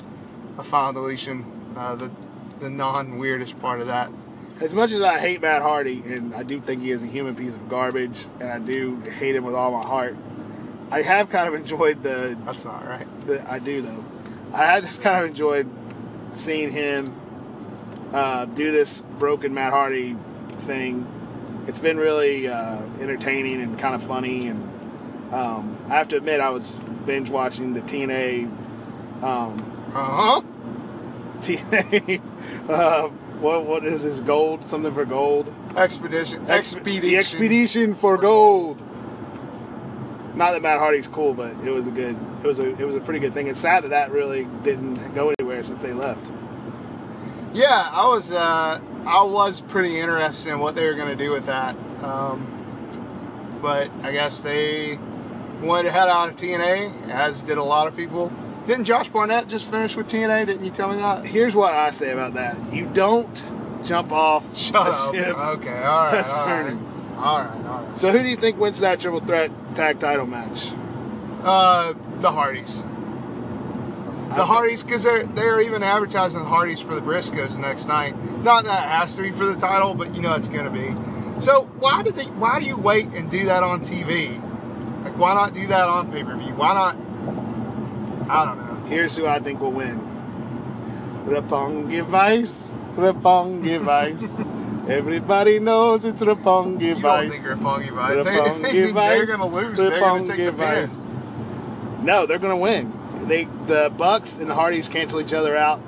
of 0.59 0.67
Final 0.67 0.95
Deletion. 0.95 1.75
Uh, 1.77 1.95
the 1.95 2.11
the 2.59 2.71
non 2.71 3.19
weirdest 3.19 3.59
part 3.61 3.81
of 3.81 3.87
that. 3.89 4.11
As 4.61 4.75
much 4.75 4.93
as 4.93 5.03
I 5.03 5.19
hate 5.19 5.43
Matt 5.43 5.61
Hardy, 5.61 6.03
and 6.07 6.35
I 6.35 6.43
do 6.43 6.61
think 6.61 6.81
he 6.81 6.91
is 6.91 7.03
a 7.03 7.07
human 7.07 7.37
piece 7.37 7.53
of 7.53 7.69
garbage, 7.69 8.27
and 8.41 8.51
I 8.51 8.59
do 8.59 9.01
hate 9.01 9.37
him 9.37 9.45
with 9.45 9.55
all 9.55 9.71
my 9.71 9.87
heart, 9.87 10.17
I 10.91 11.03
have 11.03 11.29
kind 11.31 11.47
of 11.47 11.55
enjoyed 11.55 12.03
the. 12.03 12.39
That's 12.45 12.65
not 12.65 12.87
right. 12.87 13.07
the 13.27 13.49
I 13.51 13.59
do 13.59 13.83
though. 13.83 14.05
I 14.53 14.65
have 14.65 15.01
kind 15.03 15.25
of 15.25 15.31
enjoyed 15.31 15.69
seeing 16.33 16.71
him 16.71 17.15
uh, 18.13 18.47
do 18.47 18.71
this 18.71 19.03
broken 19.19 19.53
Matt 19.53 19.73
Hardy 19.73 20.17
thing. 20.59 21.07
It's 21.67 21.79
been 21.79 21.97
really 21.99 22.47
uh, 22.49 22.83
entertaining 23.01 23.61
and 23.61 23.79
kind 23.79 23.95
of 23.95 24.03
funny, 24.05 24.49
and 24.49 24.63
um, 25.35 25.77
I 25.89 25.95
have 25.97 26.09
to 26.09 26.17
admit 26.17 26.41
I 26.41 26.51
was 26.51 26.77
binge 27.07 27.29
watching 27.31 27.73
the 27.75 27.81
TNA. 27.81 28.45
Um, 29.23 29.91
Uh 29.95 30.05
huh. 30.05 30.41
TNA. 31.41 32.21
Uh, 32.69 33.09
what 33.41 33.65
what 33.65 33.85
is 33.85 34.03
this? 34.03 34.19
Gold? 34.21 34.65
Something 34.65 34.93
for 34.93 35.05
gold? 35.05 35.53
Expedition. 35.77 36.49
Expedition. 36.51 37.03
The 37.03 37.17
expedition 37.17 37.95
for 37.95 38.17
gold. 38.17 38.83
Not 40.35 40.51
that 40.53 40.63
Matt 40.63 40.79
Hardy's 40.81 41.07
cool, 41.07 41.33
but 41.33 41.53
it 41.65 41.71
was 41.71 41.87
a 41.87 41.91
good. 41.93 42.17
It 42.43 42.47
was 42.47 42.59
a 42.59 42.71
it 42.71 42.85
was 42.85 42.97
a 42.97 43.01
pretty 43.01 43.21
good 43.21 43.35
thing. 43.35 43.47
It's 43.47 43.61
sad 43.61 43.85
that 43.85 43.91
that 43.91 44.11
really 44.11 44.49
didn't 44.65 45.15
go 45.15 45.33
anywhere 45.39 45.63
since 45.63 45.81
they 45.81 45.93
left. 45.93 46.27
Yeah, 47.53 47.89
I 47.93 48.07
was. 48.09 48.33
Uh, 48.33 48.81
I 49.07 49.23
was 49.23 49.61
pretty 49.61 50.01
interested 50.01 50.53
in 50.53 50.59
what 50.59 50.75
they 50.75 50.85
were 50.85 50.95
going 50.95 51.17
to 51.17 51.25
do 51.25 51.31
with 51.31 51.47
that. 51.47 51.77
Um, 52.03 52.53
but 53.63 53.91
I 54.03 54.13
guess 54.13 54.41
they 54.41 54.99
wanted 55.63 55.85
to 55.85 55.93
head 55.93 56.09
out 56.09 56.29
of 56.29 56.37
TNA, 56.37 57.09
as 57.09 57.43
did 57.43 57.57
a 57.57 57.63
lot 57.63 57.87
of 57.87 57.97
people. 57.97 58.33
Didn't 58.67 58.85
Josh 58.85 59.09
Barnett 59.09 59.47
just 59.47 59.71
finish 59.71 59.95
with 59.97 60.09
TNA? 60.09 60.47
Didn't 60.47 60.65
you 60.65 60.73
tell 60.73 60.91
me 60.91 60.97
that? 60.97 61.25
Here's 61.25 61.55
what 61.55 61.73
I 61.73 61.91
say 61.91 62.11
about 62.13 62.35
that: 62.35 62.57
you 62.73 62.87
don't 62.87 63.45
jump 63.85 64.11
off 64.11 64.57
Shut 64.57 64.75
up. 64.89 65.15
ship. 65.15 65.37
Okay. 65.39 65.79
All 65.83 66.05
right. 66.05 66.11
That's 66.11 66.33
all 66.33 66.47
right. 66.47 66.63
burning. 66.65 67.15
All 67.17 67.41
right. 67.41 67.65
All 67.67 67.85
right. 67.85 67.97
So 67.97 68.11
who 68.11 68.19
do 68.19 68.29
you 68.29 68.37
think 68.37 68.59
wins 68.59 68.81
that 68.81 68.99
triple 69.01 69.21
threat 69.21 69.53
tag 69.77 70.01
title 70.01 70.27
match? 70.27 70.73
Uh, 71.45 71.95
the 72.21 72.33
Hardys. 72.33 72.85
The 74.37 74.45
Hardys, 74.45 74.83
because 74.83 75.03
they're 75.03 75.25
they're 75.25 75.61
even 75.63 75.83
advertising 75.83 76.41
the 76.41 76.49
Hardys 76.49 76.81
for 76.81 76.95
the 76.95 77.01
Briscoes 77.01 77.59
next 77.59 77.87
night. 77.87 78.15
Not 78.43 78.65
that 78.65 78.85
it 78.85 78.91
has 78.91 79.15
to 79.15 79.23
be 79.23 79.31
for 79.31 79.47
the 79.47 79.57
title, 79.57 79.95
but 79.95 80.15
you 80.15 80.21
know 80.21 80.35
it's 80.35 80.49
going 80.49 80.65
to 80.65 80.71
be. 80.71 81.41
So 81.41 81.65
why 81.79 82.03
do 82.03 82.11
they? 82.11 82.25
Why 82.25 82.61
do 82.61 82.67
you 82.67 82.77
wait 82.77 83.09
and 83.09 83.31
do 83.31 83.47
that 83.47 83.63
on 83.63 83.81
TV? 83.81 84.43
Like 85.05 85.17
why 85.19 85.35
not 85.35 85.55
do 85.55 85.67
that 85.69 85.89
on 85.89 86.13
pay 86.13 86.23
per 86.23 86.37
view? 86.37 86.53
Why 86.55 86.75
not? 86.75 86.97
I 88.29 88.45
don't 88.45 88.59
know. 88.59 88.89
Here's 88.89 89.17
who 89.17 89.27
I 89.27 89.41
think 89.41 89.61
will 89.61 89.73
win. 89.73 90.01
Roppongi 91.27 92.07
Vice. 92.07 92.75
Roppongi 92.97 93.81
Vice. 93.85 94.41
Everybody 94.89 95.59
knows 95.59 96.05
it's 96.05 96.23
Roppongi 96.23 96.97
You 96.97 97.01
don't 97.01 97.31
think 97.31 97.43
Roppongi 97.43 97.91
Vice? 97.93 98.15
They, 98.15 98.31
Roppongi 98.31 98.63
they 98.63 98.71
think 98.85 98.95
they're 98.97 99.27
going 99.27 99.39
to 99.39 99.47
lose. 99.47 99.77
They're 99.79 100.01
going 100.01 100.25
to 100.25 100.37
take 100.37 100.47
the 100.47 100.53
pin. 100.53 102.05
No, 102.05 102.27
they're 102.27 102.39
going 102.39 102.53
to 102.53 102.57
win. 102.57 102.93
They 103.25 103.45
the 103.67 103.93
Bucks 103.97 104.39
and 104.39 104.49
the 104.51 104.55
Hardys 104.55 104.89
cancel 104.89 105.21
each 105.21 105.33
other 105.33 105.57
out. 105.57 105.81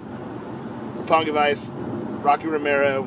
Roppongi 0.99 1.32
Vice, 1.32 1.70
Rocky 2.23 2.47
Romero, 2.47 3.04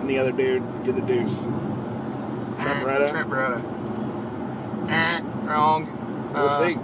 and 0.00 0.08
the 0.08 0.18
other 0.18 0.32
dude 0.32 0.62
get 0.84 0.94
the 0.96 1.02
deuce. 1.02 1.40
Trent 1.42 2.80
Eh, 2.80 2.84
Beretta. 2.84 3.10
Trent 3.10 3.28
Beretta. 3.30 4.90
Eh, 4.90 5.20
wrong. 5.44 6.30
We'll 6.32 6.44
Uh, 6.46 6.66
see. 6.66 6.74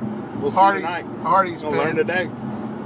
We'll 0.41 0.51
see 0.51 0.57
Hardy's, 0.57 0.83
tonight. 0.83 1.05
Hardy's 1.23 1.63
We'll 1.63 1.73
learn 1.73 1.97
pin. 1.97 2.07
today. 2.07 2.31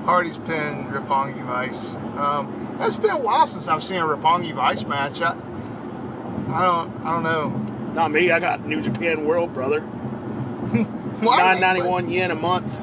Hardy's 0.05 0.39
pin 0.39 0.87
Roppongi 0.93 1.43
Vice. 1.45 1.95
Um, 2.19 2.77
it's 2.81 2.97
been 2.97 3.11
a 3.11 3.19
while 3.19 3.47
since 3.47 3.69
I've 3.69 3.83
seen 3.83 3.99
a 3.99 4.05
Roppongi 4.05 4.53
Vice 4.55 4.85
match. 4.85 5.23
I, 5.23 5.35
I 6.53 6.63
don't. 6.63 7.05
I 7.05 7.13
don't 7.13 7.23
know. 7.23 7.51
Not 7.95 8.11
me. 8.11 8.31
I 8.31 8.39
got 8.41 8.67
New 8.67 8.83
Japan 8.83 9.25
World, 9.25 9.55
brother. 9.55 9.81
Why 11.21 11.37
Nine 11.39 11.61
ninety 11.61 11.83
one 11.83 12.11
yen 12.11 12.31
a 12.31 12.35
month. 12.35 12.79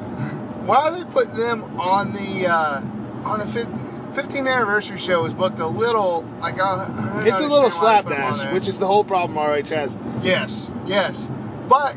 Why 0.66 0.76
are 0.76 0.90
they 0.92 1.04
putting 1.10 1.34
them 1.36 1.64
on 1.80 2.12
the 2.12 2.46
uh, 2.46 2.80
on 3.24 3.38
the 3.40 3.46
fif- 3.46 3.66
15th 4.14 4.48
anniversary 4.48 4.98
show? 4.98 5.22
Was 5.22 5.34
booked 5.34 5.58
a 5.58 5.66
little 5.66 6.24
like 6.40 6.60
I, 6.60 6.84
I 6.84 7.24
It's 7.26 7.40
a 7.40 7.42
little 7.42 7.64
understand 7.64 7.84
why 7.84 7.96
they 7.96 8.02
put 8.08 8.12
'em 8.18 8.24
on 8.24 8.34
slapdash, 8.34 8.54
which 8.54 8.68
is 8.68 8.78
the 8.78 8.86
whole 8.86 9.04
problem 9.04 9.38
RH 9.38 9.70
has. 9.70 9.96
Yes, 10.22 10.72
yes. 10.86 11.28
But 11.68 11.96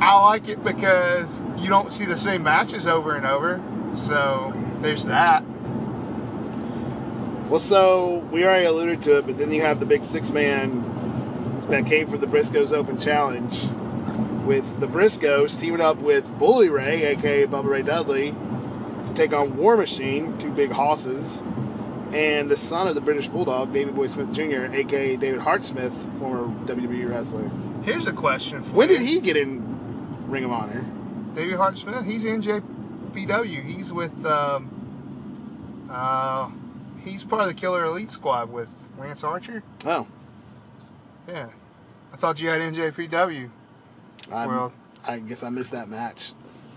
I 0.00 0.20
like 0.22 0.48
it 0.48 0.62
because 0.64 1.42
you 1.58 1.68
don't 1.68 1.92
see 1.92 2.04
the 2.04 2.16
same 2.16 2.42
matches 2.42 2.86
over 2.86 3.14
and 3.14 3.26
over. 3.26 3.60
So 3.94 4.52
there's 4.82 5.04
that. 5.06 5.44
Well, 7.48 7.60
so 7.60 8.26
we 8.32 8.44
already 8.44 8.64
alluded 8.66 9.02
to 9.02 9.18
it, 9.18 9.26
but 9.26 9.38
then 9.38 9.52
you 9.52 9.62
have 9.62 9.78
the 9.78 9.86
big 9.86 10.04
six 10.04 10.30
man 10.30 10.82
that 11.68 11.86
came 11.86 12.08
for 12.08 12.18
the 12.18 12.26
Briscoes 12.26 12.72
Open 12.72 12.98
Challenge 12.98 13.68
with 14.46 14.80
the 14.80 14.86
Briscoes 14.86 15.58
teaming 15.58 15.80
up 15.80 15.98
with 15.98 16.26
Bully 16.38 16.68
Ray, 16.68 17.04
aka 17.04 17.46
Bubba 17.46 17.64
Ray 17.64 17.82
Dudley, 17.82 18.30
to 18.32 19.12
take 19.14 19.32
on 19.32 19.56
War 19.56 19.76
Machine, 19.76 20.38
two 20.38 20.50
big 20.52 20.70
hosses, 20.70 21.40
and 22.12 22.48
the 22.50 22.56
son 22.56 22.86
of 22.86 22.94
the 22.94 23.00
British 23.00 23.28
Bulldog, 23.28 23.72
Davey 23.72 23.90
Boy 23.90 24.06
Smith 24.06 24.32
Jr., 24.32 24.72
aka 24.72 25.16
David 25.16 25.40
Hart 25.40 25.64
Smith, 25.64 25.92
former 26.18 26.46
WWE 26.66 27.10
wrestler. 27.10 27.50
Here's 27.84 28.06
a 28.06 28.12
question 28.12 28.62
for 28.62 28.76
When 28.76 28.88
you. 28.88 28.98
did 28.98 29.06
he 29.06 29.20
get 29.20 29.36
in 29.36 29.62
Ring 30.30 30.44
of 30.44 30.52
Honor? 30.52 30.84
David 31.34 31.56
Hart 31.56 31.76
Smith? 31.78 32.04
He's 32.04 32.24
in 32.24 32.40
JPW. 32.42 33.62
He's 33.64 33.92
with 33.92 34.24
um 34.24 34.70
uh 35.90 36.50
he's 37.04 37.22
part 37.24 37.42
of 37.42 37.48
the 37.48 37.54
Killer 37.54 37.84
Elite 37.84 38.10
Squad 38.10 38.50
with 38.50 38.70
Lance 38.98 39.22
Archer. 39.22 39.62
Oh, 39.84 40.06
Yeah. 41.28 41.48
I 42.12 42.16
thought 42.16 42.40
you 42.40 42.48
had 42.48 42.60
NJPW. 42.60 43.50
I'm- 44.32 44.48
Well- 44.48 44.72
I 45.06 45.18
guess 45.20 45.44
I 45.44 45.50
missed 45.50 45.70
that 45.70 45.88
match. 45.88 46.32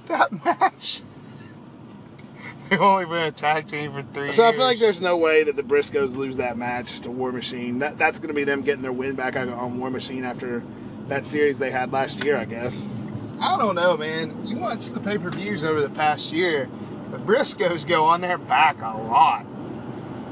That 0.07 0.31
match. 0.45 1.01
They've 2.69 2.79
only 2.79 3.05
been 3.05 3.23
a 3.23 3.31
tag 3.31 3.65
team 3.67 3.91
for 3.91 4.03
three 4.03 4.31
So 4.31 4.45
I 4.45 4.51
feel 4.51 4.61
like 4.61 4.77
there's 4.77 5.01
no 5.01 5.17
way 5.17 5.43
that 5.43 5.55
the 5.55 5.63
Briscoes 5.63 6.15
lose 6.15 6.37
that 6.37 6.55
match 6.55 6.99
to 7.01 7.09
War 7.11 7.31
Machine. 7.31 7.79
That 7.79 7.97
that's 7.97 8.19
going 8.19 8.27
to 8.27 8.35
be 8.35 8.43
them 8.43 8.61
getting 8.61 8.83
their 8.83 8.91
win 8.91 9.15
back 9.15 9.35
on 9.35 9.79
War 9.79 9.89
Machine 9.89 10.23
after 10.23 10.61
that 11.07 11.25
series 11.25 11.57
they 11.57 11.71
had 11.71 11.91
last 11.91 12.23
year, 12.23 12.37
I 12.37 12.45
guess. 12.45 12.93
I 13.39 13.57
don't 13.57 13.73
know, 13.73 13.97
man. 13.97 14.45
You 14.45 14.57
watch 14.57 14.91
the 14.91 14.99
pay 14.99 15.17
per 15.17 15.31
views 15.31 15.63
over 15.63 15.81
the 15.81 15.89
past 15.89 16.31
year. 16.31 16.69
The 17.11 17.17
Briscoes 17.17 17.87
go 17.87 18.05
on 18.05 18.21
their 18.21 18.37
back 18.37 18.79
a 18.83 18.95
lot. 18.95 19.45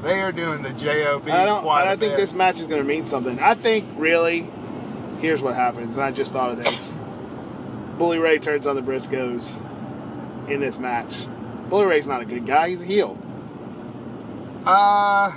They 0.02 0.20
are 0.20 0.30
doing 0.30 0.62
the 0.62 0.70
job. 0.70 1.28
I 1.28 1.44
don't. 1.44 1.66
I 1.66 1.92
a 1.94 1.96
think 1.96 2.16
this 2.16 2.32
match 2.32 2.60
is 2.60 2.66
going 2.66 2.80
to 2.80 2.86
mean 2.86 3.04
something. 3.04 3.40
I 3.40 3.54
think 3.54 3.84
really, 3.96 4.48
here's 5.20 5.42
what 5.42 5.56
happens, 5.56 5.96
and 5.96 6.04
I 6.04 6.12
just 6.12 6.32
thought 6.32 6.52
of 6.52 6.58
this. 6.64 6.87
Bully 7.98 8.18
Ray 8.18 8.38
turns 8.38 8.66
on 8.66 8.76
the 8.76 8.82
Briscoes 8.82 9.60
in 10.48 10.60
this 10.60 10.78
match. 10.78 11.26
Bully 11.68 11.86
Ray's 11.86 12.06
not 12.06 12.22
a 12.22 12.24
good 12.24 12.46
guy. 12.46 12.70
He's 12.70 12.82
a 12.82 12.86
heel. 12.86 13.18
Uh, 14.64 15.36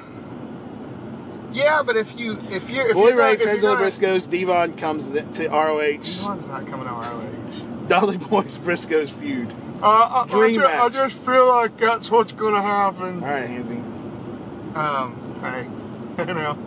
yeah, 1.51 1.81
but 1.83 1.97
if 1.97 2.17
you 2.17 2.37
if 2.49 2.69
you're 2.69 2.87
if 2.87 2.93
Bully 2.93 3.09
you're 3.09 3.17
Ray 3.17 3.35
gonna, 3.35 3.51
turns 3.51 3.65
on 3.65 3.77
the 3.77 3.83
Briscoes. 3.83 4.29
Devon 4.29 4.75
comes 4.77 5.11
to 5.11 5.47
ROH. 5.49 5.97
Devon's 5.97 6.47
not 6.47 6.67
coming 6.67 6.85
to 6.87 6.93
ROH. 6.93 7.87
Dudley 7.87 8.17
Boys 8.17 8.57
Briscoes 8.57 9.09
feud. 9.09 9.51
Uh, 9.81 9.85
I, 9.87 10.23
I, 10.23 10.27
Dream 10.27 10.53
ju- 10.55 10.65
I 10.65 10.89
just 10.89 11.17
feel 11.17 11.47
like 11.47 11.77
that's 11.77 12.11
what's 12.11 12.31
gonna 12.31 12.61
happen. 12.61 13.23
All 13.23 13.29
right, 13.29 13.49
Hansy. 13.49 13.77
Um, 14.75 15.39
hey, 15.41 16.25
you 16.27 16.33
know. 16.33 16.57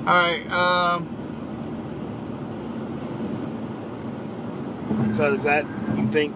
All 0.00 0.04
right. 0.04 0.50
Um, 0.50 1.13
So 5.14 5.30
does 5.32 5.44
that 5.44 5.64
you 5.96 6.08
think 6.10 6.34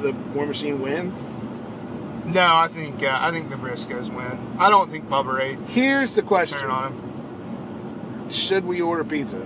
the 0.00 0.12
War 0.34 0.46
Machine 0.46 0.80
wins? 0.80 1.28
no, 2.26 2.56
I 2.56 2.68
think 2.68 3.02
uh, 3.02 3.18
I 3.20 3.30
think 3.30 3.50
the 3.50 3.56
Briscoes 3.56 4.08
win. 4.08 4.56
I 4.58 4.70
don't 4.70 4.90
think 4.90 5.08
Bubba 5.08 5.34
Ray 5.36 5.56
Here's 5.68 6.14
the 6.14 6.22
question: 6.22 6.58
turn 6.58 6.70
on 6.70 6.92
him. 6.92 8.30
Should 8.30 8.64
we 8.64 8.80
order 8.80 9.04
pizza? 9.04 9.40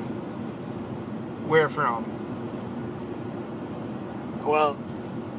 Where 1.49 1.68
from? 1.68 2.04
Well, 4.47 4.78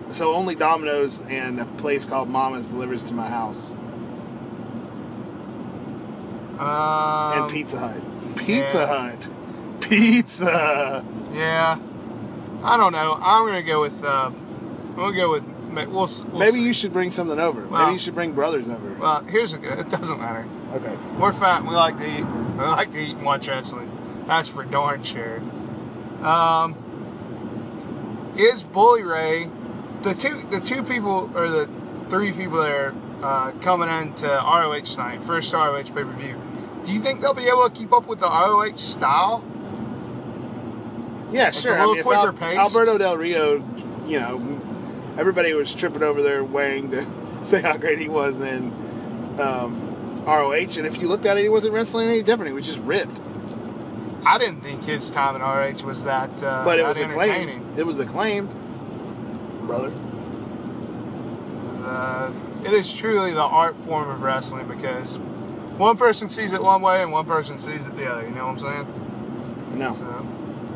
so 0.09 0.35
only 0.35 0.55
Domino's 0.55 1.21
and 1.21 1.59
a 1.61 1.65
place 1.65 2.03
called 2.03 2.27
Mama's 2.29 2.67
delivers 2.69 3.05
to 3.05 3.13
my 3.13 3.29
house, 3.29 3.71
Um, 6.59 7.43
and 7.43 7.51
Pizza 7.51 7.79
Hut. 7.79 8.35
Pizza 8.35 8.77
yeah. 8.79 8.85
Hut. 9.11 9.29
Pizza. 9.81 11.05
Yeah. 11.31 11.77
I 12.63 12.77
don't 12.77 12.91
know. 12.91 13.17
I'm 13.21 13.45
gonna 13.45 13.63
go 13.63 13.81
with. 13.81 14.03
Uh, 14.03 14.31
we'll 14.95 15.11
go 15.13 15.31
with. 15.31 15.43
We'll, 15.69 15.85
we'll 15.91 16.39
Maybe 16.39 16.53
see. 16.53 16.63
you 16.63 16.73
should 16.73 16.91
bring 16.91 17.11
something 17.11 17.39
over. 17.39 17.65
Well- 17.67 17.83
Maybe 17.83 17.93
you 17.93 17.99
should 17.99 18.15
bring 18.15 18.31
brothers 18.33 18.67
over. 18.67 18.93
Well, 18.95 19.23
here's 19.23 19.53
a 19.53 19.57
good. 19.57 19.79
It 19.79 19.89
doesn't 19.89 20.19
matter. 20.19 20.45
Okay. 20.73 20.95
We're 21.19 21.31
fat. 21.33 21.63
We 21.63 21.69
like 21.69 21.97
to 21.99 22.05
eat. 22.07 22.25
We 22.25 22.63
like 22.65 22.91
to 22.93 22.99
eat 22.99 23.15
and 23.15 23.23
watch 23.25 23.47
wrestling. 23.47 23.89
That's 24.27 24.47
for 24.49 24.63
darn 24.63 25.03
sure. 25.03 25.39
Um, 26.21 26.75
is 28.37 28.63
Bully 28.63 29.03
Ray 29.03 29.49
the 30.01 30.13
two 30.13 30.41
the 30.49 30.59
two 30.59 30.83
people 30.83 31.29
or 31.35 31.49
the 31.49 31.69
three 32.09 32.31
people 32.31 32.57
that 32.61 32.71
are 32.71 32.93
uh, 33.21 33.51
coming 33.61 33.89
into 33.89 34.27
ROH 34.27 34.79
tonight, 34.81 35.23
first 35.23 35.53
ROH 35.53 35.83
pay 35.83 35.91
per 35.91 36.13
view? 36.13 36.39
Do 36.85 36.93
you 36.93 37.01
think 37.01 37.21
they'll 37.21 37.33
be 37.33 37.47
able 37.47 37.69
to 37.69 37.75
keep 37.75 37.91
up 37.93 38.07
with 38.07 38.19
the 38.19 38.27
ROH 38.27 38.75
style? 38.77 39.43
Yeah, 41.31 41.49
It's 41.49 41.61
sure. 41.61 41.75
a 41.75 41.79
little 41.79 41.91
I 41.91 41.95
mean, 41.95 42.03
quicker 42.03 42.19
Al- 42.19 42.33
paced. 42.33 42.59
Alberto 42.59 42.97
Del 42.97 43.17
Rio, 43.17 43.63
you 44.07 44.19
know, 44.19 44.61
everybody 45.17 45.53
was 45.53 45.73
tripping 45.73 46.03
over 46.03 46.21
their 46.23 46.43
wang 46.43 46.89
to 46.91 47.05
say 47.43 47.61
how 47.61 47.77
great 47.77 47.99
he 47.99 48.07
was 48.09 48.39
in 48.41 48.71
um, 49.39 50.23
ROH, 50.25 50.77
and 50.77 50.85
if 50.87 50.97
you 51.01 51.07
looked 51.07 51.25
at 51.25 51.37
it, 51.37 51.43
he 51.43 51.49
wasn't 51.49 51.73
wrestling 51.73 52.07
any 52.09 52.23
different. 52.23 52.47
He 52.49 52.53
was 52.53 52.65
just 52.65 52.79
ripped. 52.79 53.19
I 54.25 54.37
didn't 54.37 54.61
think 54.61 54.83
his 54.83 55.09
time 55.11 55.35
in 55.35 55.41
ROH 55.41 55.85
was 55.85 56.03
that. 56.03 56.43
Uh, 56.43 56.63
But 56.65 56.79
it 56.79 56.83
was 56.83 56.97
entertaining. 56.97 57.49
acclaimed. 57.59 57.79
It 57.79 57.85
was 57.85 57.99
acclaimed, 57.99 58.49
brother. 59.65 59.87
It 59.91 61.71
is, 61.73 61.81
uh, 61.81 62.31
it 62.65 62.73
is 62.73 62.91
truly 62.91 63.31
the 63.33 63.41
art 63.41 63.77
form 63.85 64.09
of 64.09 64.21
wrestling 64.21 64.67
because 64.67 65.17
one 65.77 65.95
person 65.95 66.27
sees 66.27 66.51
it 66.53 66.61
one 66.61 66.81
way 66.81 67.01
and 67.01 67.11
one 67.11 67.25
person 67.25 67.57
sees 67.59 67.87
it 67.87 67.95
the 67.95 68.11
other. 68.11 68.23
You 68.23 68.31
know 68.31 68.47
what 68.47 68.61
I'm 68.63 68.85
saying? 68.87 69.79
No. 69.79 69.93
So, 69.95 70.27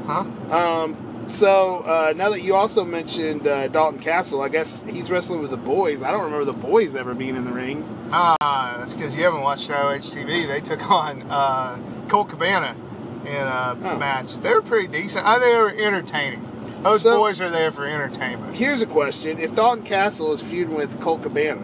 huh? 0.05 0.25
Um, 0.55 1.25
so 1.29 1.79
uh, 1.79 2.13
now 2.15 2.29
that 2.29 2.41
you 2.41 2.53
also 2.55 2.83
mentioned 2.83 3.47
uh, 3.47 3.67
Dalton 3.69 3.99
Castle, 3.99 4.41
I 4.41 4.49
guess 4.49 4.83
he's 4.87 5.09
wrestling 5.09 5.41
with 5.41 5.51
the 5.51 5.57
boys. 5.57 6.01
I 6.03 6.11
don't 6.11 6.23
remember 6.23 6.45
the 6.45 6.53
boys 6.53 6.95
ever 6.95 7.13
being 7.13 7.35
in 7.35 7.45
the 7.45 7.51
ring. 7.51 7.87
Ah, 8.11 8.75
that's 8.77 8.93
because 8.93 9.15
you 9.15 9.23
haven't 9.23 9.41
watched 9.41 9.69
ROH 9.69 9.97
TV. 9.99 10.47
They 10.47 10.59
took 10.61 10.89
on 10.91 11.23
uh, 11.23 11.79
Colt 12.09 12.29
Cabana 12.29 12.75
in 13.25 13.33
a 13.35 13.77
Oh. 13.83 13.97
match. 13.97 14.37
They 14.37 14.53
were 14.53 14.61
pretty 14.61 14.87
decent. 14.87 15.25
I 15.25 15.39
they 15.39 15.55
were 15.55 15.69
entertaining. 15.69 16.49
Those 16.83 17.03
So- 17.03 17.17
boys 17.17 17.39
are 17.39 17.49
there 17.49 17.71
for 17.71 17.85
entertainment. 17.85 18.55
Here's 18.55 18.81
a 18.81 18.85
question: 18.85 19.39
If 19.39 19.55
Dalton 19.55 19.83
Castle 19.85 20.33
is 20.33 20.41
feuding 20.41 20.75
with 20.75 20.99
Colt 20.99 21.23
Cabana, 21.23 21.61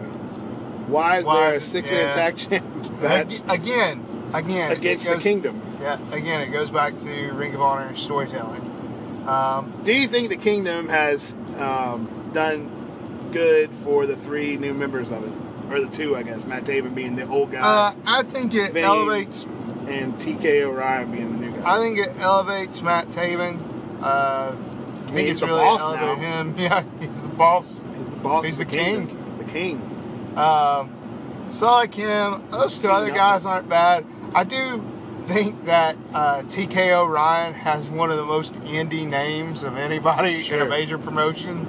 why 0.88 1.18
is 1.18 1.26
Why 1.26 1.40
there 1.50 1.58
a 1.58 1.60
six-man 1.60 2.06
yeah. 2.06 2.14
tag 2.14 2.36
champions 2.36 2.90
match 3.02 3.40
Again, 3.48 4.04
again, 4.32 4.70
against 4.72 5.06
goes- 5.06 5.16
the 5.18 5.22
Kingdom? 5.22 5.60
Yeah, 5.80 5.98
again, 6.12 6.40
it 6.42 6.50
goes 6.52 6.70
back 6.70 6.98
to 7.00 7.30
Ring 7.32 7.54
of 7.54 7.60
Honor 7.62 7.94
storytelling. 7.96 9.24
Um, 9.26 9.72
Do 9.84 9.92
you 9.92 10.08
think 10.08 10.28
the 10.28 10.36
Kingdom 10.36 10.88
has 10.88 11.34
um, 11.58 12.30
done 12.32 13.28
good 13.32 13.70
for 13.84 14.06
the 14.06 14.16
three 14.16 14.56
new 14.56 14.74
members 14.74 15.10
of 15.10 15.24
it? 15.24 15.32
or 15.70 15.80
the 15.80 15.86
two, 15.88 16.16
I 16.16 16.24
guess. 16.24 16.44
Matt 16.46 16.64
Taven 16.64 16.96
being 16.96 17.14
the 17.14 17.28
old 17.28 17.52
guy, 17.52 17.60
Uh, 17.60 17.94
I 18.04 18.24
think 18.24 18.52
it 18.54 18.72
Vinny. 18.72 18.84
elevates. 18.84 19.44
and 19.86 20.18
TK 20.18 20.62
O'Ryan 20.64 21.12
being 21.12 21.30
the 21.32 21.46
new 21.46 21.52
guy. 21.56 21.76
I 21.76 21.78
think 21.78 21.96
it 21.98 22.10
elevates 22.18 22.82
Matt 22.82 23.06
Taven. 23.10 23.60
Uh, 24.02 24.52
I 24.56 25.10
think 25.12 25.18
he's 25.28 25.30
it's 25.32 25.40
the 25.42 25.46
really 25.46 25.60
boss 25.60 25.80
elevated 25.80 26.18
now. 26.18 26.40
him. 26.40 26.54
Yeah, 26.58 26.82
he's 26.98 27.22
the 27.22 27.28
boss. 27.28 27.80
he's 27.96 28.04
the 28.04 28.10
boss. 28.16 28.44
he's 28.46 28.58
of 28.60 28.68
the 28.68 28.76
kingdom. 28.76 29.06
king. 29.06 29.38
The 29.38 29.44
king. 29.44 30.34
Um, 30.36 31.46
so 31.50 31.70
like 31.70 31.94
him. 31.94 32.42
Those 32.50 32.76
two 32.80 32.88
other 32.90 33.10
guys 33.12 33.46
aren't 33.46 33.68
bad. 33.68 34.04
I 34.34 34.44
do 34.44 34.82
think 35.26 35.64
that 35.66 35.96
uh, 36.12 36.42
TK 36.42 36.92
O'Ryan 36.92 37.54
has 37.54 37.88
one 37.88 38.10
of 38.10 38.16
the 38.16 38.24
most 38.24 38.54
indie 38.62 39.06
names 39.06 39.62
of 39.62 39.76
anybody 39.76 40.46
in 40.50 40.60
a 40.60 40.64
major 40.64 40.98
promotion. 40.98 41.66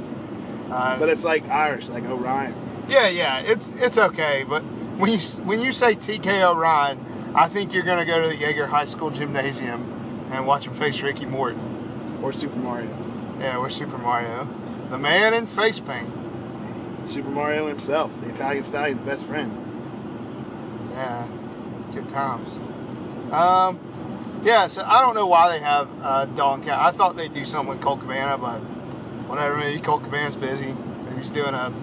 Uh, 0.72 0.98
But 1.00 1.10
it's 1.10 1.24
like 1.24 1.48
Irish, 1.50 1.90
like 1.90 2.06
Orion. 2.06 2.54
yeah, 2.88 3.08
yeah, 3.10 3.40
it's 3.40 3.72
it's 3.72 3.98
okay. 3.98 4.46
But 4.48 4.62
when 4.98 5.12
you 5.12 5.20
when 5.44 5.60
you 5.62 5.72
say 5.72 5.96
TKO 5.96 6.56
Ryan, 6.56 7.34
I 7.36 7.48
think 7.50 7.74
you're 7.74 7.84
gonna 7.84 8.06
go 8.06 8.22
to 8.22 8.28
the 8.30 8.36
Jaeger 8.38 8.68
High 8.68 8.86
School 8.86 9.10
gymnasium 9.10 10.30
and 10.32 10.46
watch 10.48 10.66
him 10.68 10.74
face 10.74 11.02
Ricky 11.02 11.26
Morton. 11.26 12.20
Or 12.24 12.32
Super 12.32 12.58
Mario. 12.58 12.90
Yeah, 13.40 13.58
we're 13.58 13.70
Super 13.72 13.98
Mario, 13.98 14.48
the 14.90 14.98
man 14.98 15.34
in 15.34 15.48
face 15.48 15.80
paint. 15.80 16.14
Super 17.08 17.30
Mario 17.30 17.68
himself, 17.68 18.12
the 18.22 18.30
Italian 18.30 18.64
Stallion's 18.64 19.02
best 19.02 19.26
friend. 19.26 19.52
Yeah, 20.92 21.28
good 21.94 22.10
times. 22.10 22.58
Um, 23.32 23.80
yeah, 24.44 24.68
so 24.68 24.84
I 24.84 25.02
don't 25.02 25.16
know 25.16 25.28
why 25.28 25.58
they 25.58 25.64
have 25.64 25.90
uh, 26.02 26.26
Dalton 26.26 26.66
Cat. 26.66 26.80
I 26.80 26.92
thought 26.92 27.16
they'd 27.16 27.34
do 27.34 27.46
something 27.46 27.70
with 27.70 27.82
Colt 27.82 28.02
Cabana, 28.02 28.38
but 28.38 28.60
whatever. 29.30 29.56
Maybe 29.58 29.80
Colt 29.80 30.04
Cabana's 30.04 30.36
busy. 30.36 30.74
Maybe 31.06 31.18
he's 31.18 31.30
doing 31.30 31.54
a 31.54 31.74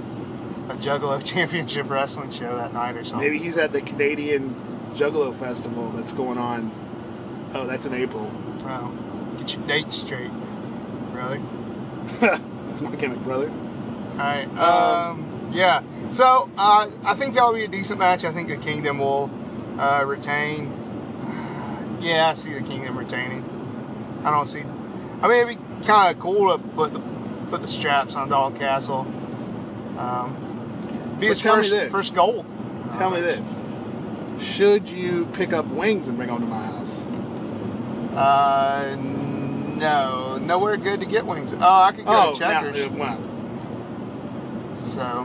a 0.68 0.74
Juggalo 0.74 1.24
Championship 1.24 1.88
Wrestling 1.90 2.30
show 2.30 2.56
that 2.56 2.72
night 2.72 2.96
or 2.96 3.04
something. 3.04 3.26
Maybe 3.26 3.42
he's 3.42 3.56
at 3.56 3.72
the 3.72 3.80
Canadian 3.80 4.54
Juggalo 4.94 5.34
Festival 5.34 5.90
that's 5.90 6.12
going 6.12 6.38
on. 6.38 6.70
Oh, 7.54 7.66
that's 7.66 7.86
in 7.86 7.94
April. 7.94 8.24
Wow. 8.62 8.92
get 9.38 9.54
your 9.54 9.66
dates 9.66 9.96
straight, 9.96 10.30
brother. 11.12 11.40
that's 12.20 12.82
my 12.82 12.94
gimmick, 12.96 13.20
brother. 13.20 13.50
All 13.50 14.18
right. 14.18 14.48
Um, 14.58 15.50
yeah. 15.52 15.82
So 16.10 16.50
uh, 16.58 16.90
I 17.04 17.14
think 17.14 17.34
that'll 17.34 17.54
be 17.54 17.64
a 17.64 17.68
decent 17.68 17.98
match. 17.98 18.24
I 18.24 18.32
think 18.32 18.48
the 18.48 18.56
Kingdom 18.56 18.98
will 18.98 19.30
uh, 19.78 20.04
retain. 20.06 20.72
Yeah, 22.00 22.28
I 22.28 22.34
see 22.34 22.52
the 22.54 22.62
Kingdom 22.62 22.96
retaining. 22.96 23.44
I 24.24 24.30
don't 24.30 24.46
see. 24.48 24.62
I 25.20 25.28
mean, 25.28 25.48
it'd 25.48 25.58
be 25.58 25.84
kind 25.86 26.14
of 26.14 26.20
cool 26.22 26.52
to 26.56 26.58
put 26.74 26.92
the 26.92 27.00
put 27.50 27.60
the 27.62 27.66
straps 27.66 28.14
on 28.14 28.28
Dalton 28.28 28.58
Castle. 28.58 29.00
Um, 29.98 31.16
be 31.18 31.26
his 31.26 31.40
tell 31.40 31.56
me 31.56 31.62
first 31.62 31.70
this. 31.72 31.90
first 31.92 32.14
gold. 32.14 32.46
Tell 32.94 33.10
me 33.10 33.20
this. 33.20 33.60
Should 34.38 34.88
you 34.88 35.26
pick 35.32 35.52
up 35.52 35.66
wings 35.66 36.06
and 36.06 36.16
bring 36.16 36.28
them 36.28 36.40
to 36.40 36.46
my 36.46 36.64
house? 36.66 37.08
Uh, 38.14 38.96
no, 38.98 40.38
nowhere 40.38 40.76
good 40.76 41.00
to 41.00 41.06
get 41.06 41.26
wings. 41.26 41.52
Oh, 41.52 41.58
I 41.82 41.90
could 41.92 42.04
go 42.04 42.28
Oh, 42.30 42.32
to 42.34 42.38
Checkers. 42.38 42.76
uh, 42.76 43.16
So, 44.78 45.24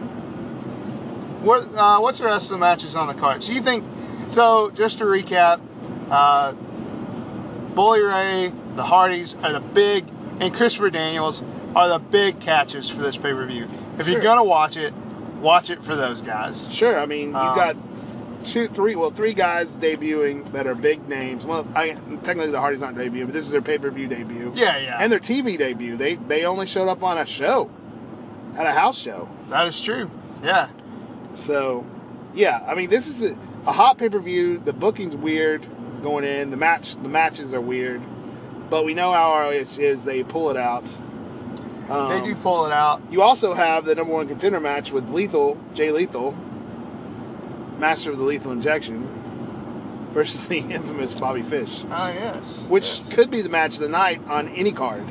what, 1.41 1.73
uh, 1.75 1.99
what's 1.99 2.17
the 2.19 2.25
rest 2.25 2.45
of 2.45 2.51
the 2.51 2.57
matches 2.57 2.95
on 2.95 3.07
the 3.07 3.13
card? 3.13 3.43
So 3.43 3.51
you 3.51 3.61
think? 3.61 3.83
So 4.33 4.71
just 4.71 4.97
to 4.97 5.03
recap, 5.03 5.61
uh, 6.09 6.53
Bully 7.75 8.01
Ray, 8.01 8.51
the 8.75 8.81
Hardys 8.83 9.35
are 9.43 9.53
the 9.53 9.59
big, 9.59 10.05
and 10.39 10.51
Christopher 10.51 10.89
Daniels 10.89 11.43
are 11.75 11.87
the 11.87 11.99
big 11.99 12.39
catches 12.39 12.89
for 12.89 13.03
this 13.03 13.15
pay 13.15 13.31
per 13.31 13.45
view. 13.45 13.67
If 13.99 14.07
you're 14.07 14.21
gonna 14.21 14.43
watch 14.43 14.75
it, 14.75 14.91
watch 15.39 15.69
it 15.69 15.83
for 15.83 15.95
those 15.95 16.21
guys. 16.21 16.67
sure. 16.73 16.99
I 16.99 17.05
mean, 17.05 17.27
you've 17.27 17.35
Um, 17.35 17.55
got 17.55 17.75
two, 18.43 18.67
three, 18.67 18.95
well, 18.95 19.11
three 19.11 19.33
guys 19.33 19.75
debuting 19.75 20.51
that 20.51 20.65
are 20.65 20.73
big 20.73 21.07
names. 21.07 21.45
Well, 21.45 21.67
I, 21.75 21.89
technically 22.23 22.49
the 22.49 22.59
Hardys 22.59 22.81
aren't 22.81 22.97
debuting, 22.97 23.25
but 23.25 23.33
this 23.33 23.45
is 23.45 23.51
their 23.51 23.61
pay 23.61 23.77
per 23.77 23.91
view 23.91 24.07
debut. 24.07 24.51
Yeah, 24.55 24.77
yeah, 24.79 24.97
And 24.99 25.11
their 25.11 25.19
TV 25.19 25.57
debut. 25.59 25.95
They 25.95 26.15
they 26.15 26.43
only 26.43 26.65
showed 26.65 26.87
up 26.89 27.03
on 27.03 27.19
a 27.19 27.25
show, 27.27 27.69
at 28.57 28.65
a 28.65 28.71
house 28.73 28.97
show. 28.97 29.29
that 29.49 29.67
is 29.67 29.79
true. 29.79 30.09
Yeah, 30.43 30.69
So, 31.35 31.85
yeah, 32.33 32.61
I 32.67 32.73
mean, 32.73 32.89
this 32.89 33.05
is 33.07 33.21
a, 33.23 33.37
a 33.65 33.71
hot 33.71 33.97
pay 33.97 34.09
per 34.09 34.19
view. 34.19 34.57
The 34.57 34.73
booking's 34.73 35.15
weird 35.15 35.65
going 36.01 36.23
in. 36.25 36.51
The 36.51 36.57
match, 36.57 36.95
the 37.01 37.09
matches 37.09 37.53
are 37.53 37.61
weird, 37.61 38.01
but 38.69 38.85
we 38.85 38.93
know 38.93 39.11
how 39.13 39.31
ROH 39.39 39.51
is. 39.79 40.03
They 40.05 40.23
pull 40.23 40.49
it 40.49 40.57
out. 40.57 40.87
Um, 41.89 42.09
they 42.09 42.25
do 42.25 42.35
pull 42.35 42.65
it 42.65 42.71
out. 42.71 43.01
You 43.11 43.21
also 43.21 43.53
have 43.53 43.85
the 43.85 43.95
number 43.95 44.13
one 44.13 44.27
contender 44.27 44.59
match 44.59 44.91
with 44.91 45.09
Lethal, 45.09 45.57
Jay 45.73 45.91
Lethal, 45.91 46.31
master 47.77 48.11
of 48.11 48.17
the 48.17 48.23
lethal 48.23 48.51
injection, 48.53 49.07
versus 50.11 50.47
the 50.47 50.57
infamous 50.69 51.13
Bobby 51.13 51.41
Fish, 51.41 51.83
Ah, 51.89 52.11
yes. 52.13 52.65
which 52.69 52.99
yes. 52.99 53.13
could 53.13 53.29
be 53.29 53.41
the 53.41 53.49
match 53.49 53.73
of 53.75 53.79
the 53.81 53.89
night 53.89 54.21
on 54.27 54.47
any 54.49 54.71
card. 54.71 55.03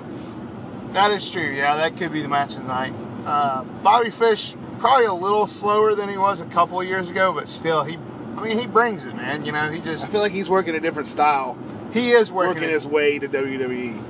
That 0.94 1.10
is 1.10 1.28
true. 1.30 1.42
Yeah, 1.42 1.76
that 1.76 1.96
could 1.98 2.12
be 2.12 2.22
the 2.22 2.28
match 2.28 2.52
of 2.56 2.62
the 2.62 2.68
night. 2.68 2.94
Uh, 3.26 3.64
Bobby 3.82 4.10
Fish 4.10 4.54
probably 4.78 5.06
a 5.06 5.12
little 5.14 5.46
slower 5.46 5.94
than 5.94 6.08
he 6.08 6.16
was 6.16 6.40
a 6.40 6.46
couple 6.46 6.80
of 6.80 6.86
years 6.86 7.10
ago, 7.10 7.32
but 7.32 7.48
still, 7.48 7.84
he. 7.84 7.98
I 8.42 8.46
mean, 8.46 8.58
he 8.58 8.66
brings 8.66 9.04
it, 9.04 9.14
man. 9.14 9.44
You 9.44 9.52
know, 9.52 9.70
he 9.70 9.80
just. 9.80 10.04
I 10.04 10.08
feel 10.08 10.20
like 10.20 10.32
he's 10.32 10.50
working 10.50 10.74
a 10.74 10.80
different 10.80 11.08
style, 11.08 11.56
he 11.92 12.10
is 12.10 12.32
working. 12.32 12.54
working 12.56 12.70
his 12.70 12.86
way 12.86 13.20
to. 13.20 13.28
WWE. 13.28 14.02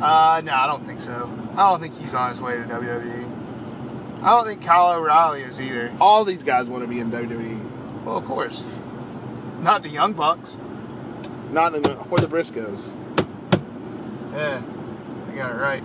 Uh, 0.00 0.40
no, 0.44 0.52
I 0.52 0.66
don't 0.68 0.86
think 0.86 1.00
so. 1.00 1.28
I 1.56 1.70
don't 1.70 1.80
think 1.80 1.98
he's 1.98 2.14
on 2.14 2.30
his 2.30 2.40
way 2.40 2.56
to 2.56 2.62
WWE. 2.62 4.22
I 4.22 4.36
don't 4.36 4.46
think 4.46 4.62
Kyle 4.62 4.92
O'Reilly 4.96 5.42
is 5.42 5.60
either. 5.60 5.92
All 6.00 6.24
these 6.24 6.44
guys 6.44 6.68
want 6.68 6.84
to 6.84 6.88
be 6.88 7.00
in 7.00 7.10
WWE. 7.10 8.04
Well, 8.04 8.16
of 8.16 8.24
course, 8.24 8.62
not 9.60 9.82
the 9.82 9.88
Young 9.88 10.12
Bucks. 10.12 10.58
Not 11.50 11.74
in 11.74 11.82
the 11.82 11.96
or 11.96 12.18
the 12.18 12.28
Briscoes. 12.28 12.94
Yeah, 14.32 14.62
they 15.26 15.34
got 15.34 15.50
it 15.50 15.54
right. 15.54 15.82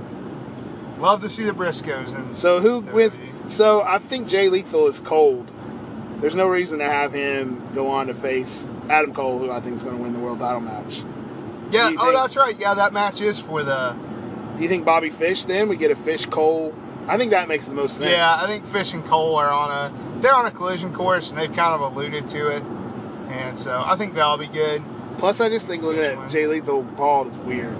Love 0.99 1.21
to 1.21 1.29
see 1.29 1.45
the 1.45 1.51
Briscoes 1.51 2.15
and 2.15 2.35
So 2.35 2.59
who 2.59 2.81
wins? 2.81 3.17
So 3.47 3.81
I 3.81 3.97
think 3.97 4.27
Jay 4.27 4.49
Lethal 4.49 4.85
is 4.87 4.99
cold. 4.99 5.51
There's 6.21 6.35
no 6.35 6.47
reason 6.47 6.79
to 6.79 6.85
have 6.85 7.11
him 7.13 7.61
go 7.73 7.89
on 7.89 8.07
to 8.07 8.13
face 8.13 8.67
Adam 8.89 9.13
Cole, 9.13 9.39
who 9.39 9.51
I 9.51 9.59
think 9.59 9.75
is 9.75 9.83
going 9.83 9.97
to 9.97 10.03
win 10.03 10.13
the 10.13 10.19
world 10.19 10.39
title 10.39 10.61
match. 10.61 11.01
yeah. 11.71 11.87
Oh, 11.97 12.05
think- 12.05 12.13
that's 12.13 12.35
right. 12.37 12.57
Yeah, 12.57 12.73
that 12.75 12.93
match 12.93 13.19
is 13.21 13.39
for 13.39 13.63
the. 13.63 13.97
Do 14.55 14.61
you 14.63 14.69
think 14.69 14.85
Bobby 14.85 15.09
Fish 15.09 15.45
then 15.45 15.67
we 15.69 15.75
get 15.77 15.91
a 15.91 15.95
Fish 15.95 16.25
Cole? 16.27 16.73
I 17.07 17.17
think 17.17 17.31
that 17.31 17.47
makes 17.47 17.65
the 17.65 17.73
most 17.73 17.97
sense. 17.97 18.11
Yeah, 18.11 18.37
I 18.39 18.45
think 18.45 18.65
Fish 18.67 18.93
and 18.93 19.03
Cole 19.05 19.35
are 19.35 19.49
on 19.49 19.71
a 19.71 20.21
they're 20.21 20.35
on 20.35 20.45
a 20.45 20.51
collision 20.51 20.93
course 20.93 21.31
and 21.31 21.39
they've 21.39 21.51
kind 21.51 21.73
of 21.73 21.81
alluded 21.81 22.29
to 22.29 22.47
it, 22.55 22.61
and 23.29 23.57
so 23.57 23.81
I 23.83 23.95
think 23.95 24.13
that'll 24.13 24.37
be 24.37 24.47
good. 24.47 24.83
Plus, 25.17 25.41
I 25.41 25.49
just 25.49 25.67
think 25.67 25.81
looking 25.83 26.03
at. 26.03 26.29
Jay 26.29 26.45
Lethal 26.47 26.83
bald 26.83 27.27
is 27.27 27.37
weird. 27.39 27.75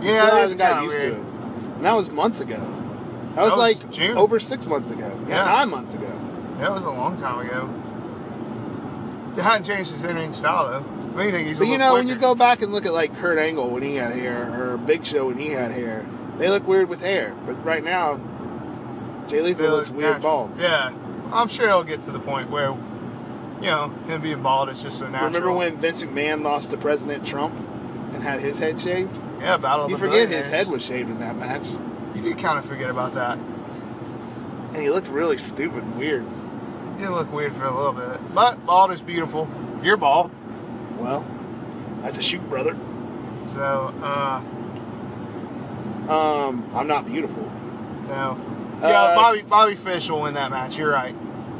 Yeah, 0.00 0.26
still 0.26 0.36
hasn't 0.38 0.60
of 0.62 0.84
used 0.84 0.98
weird. 0.98 1.12
to 1.14 1.18
it. 1.20 1.24
And 1.76 1.84
that 1.84 1.92
was 1.94 2.10
months 2.10 2.40
ago. 2.40 2.56
That 3.34 3.42
was, 3.42 3.50
That 3.54 3.56
was 3.56 3.56
like 3.82 3.90
June. 3.90 4.16
over 4.16 4.38
six 4.38 4.66
months 4.66 4.90
ago. 4.90 5.18
Yeah. 5.28 5.44
nine 5.44 5.70
months 5.70 5.94
ago. 5.94 6.10
That 6.58 6.72
was 6.72 6.84
a 6.84 6.90
long 6.90 7.16
time 7.16 7.46
ago. 7.46 7.68
They 9.34 9.42
hadn't 9.42 9.64
changed 9.64 9.90
his 9.92 10.02
in-ring 10.04 10.32
style 10.32 10.68
though. 10.68 11.10
If 11.12 11.18
anything, 11.18 11.46
he's 11.46 11.58
a 11.58 11.60
But 11.60 11.68
you 11.68 11.78
know, 11.78 11.94
when 11.94 12.08
you 12.08 12.16
go 12.16 12.34
back 12.34 12.62
and 12.62 12.72
look 12.72 12.84
at 12.86 12.92
like 12.92 13.16
Kurt 13.16 13.38
Angle 13.38 13.70
when 13.70 13.82
he 13.82 13.94
had 13.96 14.12
hair, 14.12 14.52
or 14.72 14.76
Big 14.78 15.04
Show 15.06 15.26
when 15.28 15.38
he 15.38 15.50
had 15.50 15.70
hair, 15.70 16.04
they 16.36 16.48
look 16.50 16.66
weird 16.66 16.88
with 16.88 17.00
hair. 17.00 17.34
But 17.46 17.64
right 17.64 17.82
now, 17.84 18.20
Jay 19.28 19.40
Lethal 19.40 19.62
They 19.64 19.70
looks 19.70 19.88
look 19.90 19.98
weird 19.98 20.12
natural. 20.14 20.48
bald. 20.48 20.58
Yeah, 20.58 20.92
I'm 21.32 21.48
sure 21.48 21.68
it'll 21.68 21.84
get 21.84 22.02
to 22.04 22.10
the 22.12 22.18
point 22.20 22.50
where, 22.50 22.70
you 23.60 23.66
know, 23.66 23.88
him 24.06 24.20
being 24.20 24.42
bald 24.42 24.68
is 24.70 24.82
just 24.82 25.00
a 25.02 25.08
natural. 25.08 25.28
Remember 25.28 25.52
when 25.52 25.76
Vince 25.76 26.02
McMahon 26.02 26.42
lost 26.42 26.70
to 26.70 26.76
President 26.76 27.24
Trump 27.26 27.54
and 28.12 28.22
had 28.22 28.40
his 28.40 28.58
head 28.58 28.80
shaved? 28.80 29.16
Yeah, 29.40 29.56
Battle 29.56 29.84
of 29.84 29.90
You 29.90 29.98
forget 29.98 30.28
his 30.28 30.48
head 30.48 30.66
was 30.66 30.84
shaved 30.84 31.10
in 31.10 31.20
that 31.20 31.36
match, 31.36 31.66
You 32.16 32.22
do 32.22 32.34
kind 32.34 32.58
of 32.58 32.64
forget 32.64 32.90
about 32.90 33.14
that. 33.14 33.38
and 34.72 34.76
he 34.82 34.90
looked 34.90 35.08
really 35.08 35.38
stupid 35.38 35.82
and 35.84 35.96
weird. 35.98 36.24
Did 36.98 37.10
look 37.10 37.32
weird 37.32 37.52
for 37.52 37.64
a 37.64 37.74
little 37.74 37.92
bit, 37.92 38.34
but 38.34 38.64
bald 38.66 38.90
is 38.90 39.00
beautiful. 39.02 39.48
You're 39.82 39.96
bald, 39.96 40.30
Well, 40.98 41.24
that's 42.02 42.18
a 42.18 42.22
shoot, 42.22 42.42
brother. 42.50 42.76
so 43.42 43.94
uh, 44.02 44.40
Um, 46.12 46.68
I'm 46.74 46.86
not 46.88 47.06
beautiful. 47.06 47.42
no. 48.08 48.36
Yeah, 48.80 48.88
Uh, 49.02 49.14
Bobby 49.16 49.42
Bobby 49.42 49.74
Fish 49.74 50.08
will 50.10 50.22
win 50.22 50.34
that 50.34 50.50
match. 50.50 50.76
You're 50.76 50.92
right. 50.92 51.14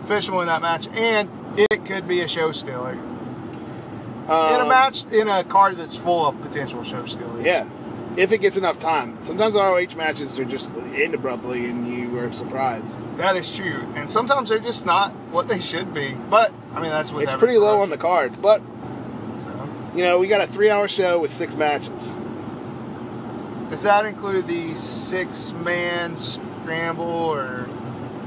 Fish 0.07 0.29
will 0.31 0.39
win 0.39 0.47
that 0.47 0.63
match, 0.63 0.87
and 0.89 1.29
it 1.57 1.85
could 1.85 2.07
be 2.09 2.21
a 2.21 2.29
show 2.29 2.53
stealer 2.53 2.93
in 2.93 2.99
a 4.29 4.33
Um, 4.63 4.69
match 4.69 5.05
in 5.13 5.29
a 5.29 5.43
card 5.45 5.77
that's 5.77 5.97
full 5.97 6.27
of 6.29 6.41
potential 6.41 6.83
show 6.85 7.07
stealers. 7.07 7.45
Yeah, 7.45 7.65
if 8.19 8.33
it 8.33 8.39
gets 8.39 8.57
enough 8.57 8.81
time. 8.81 9.17
Sometimes 9.23 9.55
ROH 9.55 9.97
matches 9.97 10.41
are 10.41 10.45
just 10.45 10.73
end 10.93 11.15
abruptly, 11.15 11.67
and 11.67 11.89
you 11.89 12.19
are 12.19 12.33
surprised. 12.33 13.07
that 13.17 13.37
is 13.37 13.55
true. 13.55 13.87
And 13.95 14.11
sometimes 14.11 14.49
they're 14.49 14.59
just 14.59 14.85
not 14.85 15.15
what 15.31 15.47
they 15.47 15.61
should 15.61 15.95
be. 15.95 16.15
But 16.29 16.53
I 16.75 16.81
mean, 16.81 16.91
that's 16.91 17.13
what 17.13 17.23
It's 17.23 17.35
pretty 17.35 17.59
low 17.59 17.81
on 17.81 17.91
the 17.91 17.97
card, 17.97 18.43
but 18.43 18.61
So, 19.35 19.71
you 19.95 20.03
know 20.03 20.19
we 20.19 20.27
got 20.27 20.41
a 20.41 20.49
three-hour 20.49 20.89
show 20.89 21.21
with 21.21 21.31
six 21.31 21.55
matches. 21.55 22.17
does 23.71 23.83
that 23.85 24.05
include 24.05 24.49
the 24.49 24.75
six-man 24.75 26.17
scramble, 26.17 27.05
or 27.05 27.69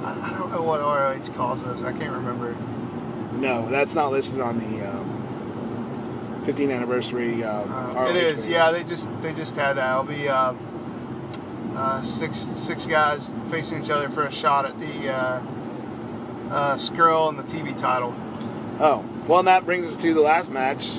I, 0.03 0.13
I 0.21 0.29
don't 0.39 0.53
know 0.53 0.63
what 0.63 0.79
ROH 0.79 1.33
calls 1.33 1.65
those. 1.65 1.83
I 1.83 1.91
can't 1.91 2.13
remember. 2.13 2.55
No, 3.33 3.69
that's 3.69 3.93
not 3.93 4.11
listed 4.11 4.39
on 4.39 4.57
the 4.59 4.87
um, 4.87 5.20
15th 6.43 6.73
anniversary. 6.75 7.43
Uh, 7.43 7.61
Uh, 7.61 8.11
it 8.13 8.35
ROH 8.37 8.49
Yeah, 8.49 8.71
they 8.71 8.83
just 8.83 9.07
they 9.21 9.33
just 9.33 9.55
had 9.55 9.73
that. 9.73 9.91
It'll 9.91 10.03
be 10.03 10.27
uh, 10.27 10.53
uh, 11.75 12.01
six 12.01 12.37
six 12.37 12.85
guys 12.85 13.31
facing 13.49 13.83
each 13.83 13.89
other 13.89 14.09
for 14.09 14.23
a 14.23 14.31
shot 14.31 14.65
at 14.65 14.79
the 14.79 15.09
uh, 15.13 15.41
uh, 16.49 16.75
Scurll 16.77 17.29
and 17.29 17.39
the 17.39 17.43
TV 17.43 17.77
title. 17.77 18.13
Oh, 18.79 19.05
well, 19.27 19.39
and 19.39 19.47
that 19.47 19.65
brings 19.65 19.85
us 19.89 19.97
to 19.97 20.13
the 20.13 20.21
last 20.21 20.49
match. 20.49 20.97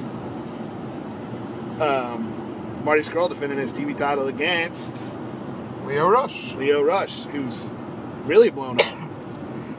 Um, 1.80 2.80
Marty 2.84 3.02
Scurll 3.02 3.28
defending 3.28 3.58
his 3.58 3.72
TV 3.72 3.96
title 3.96 4.28
against 4.28 5.04
Lio 5.84 6.08
Rush. 6.08 6.54
Lio 6.54 6.82
Rush, 6.82 7.24
who's 7.24 7.70
really 8.24 8.50
blown 8.50 8.80
up. 8.80 8.86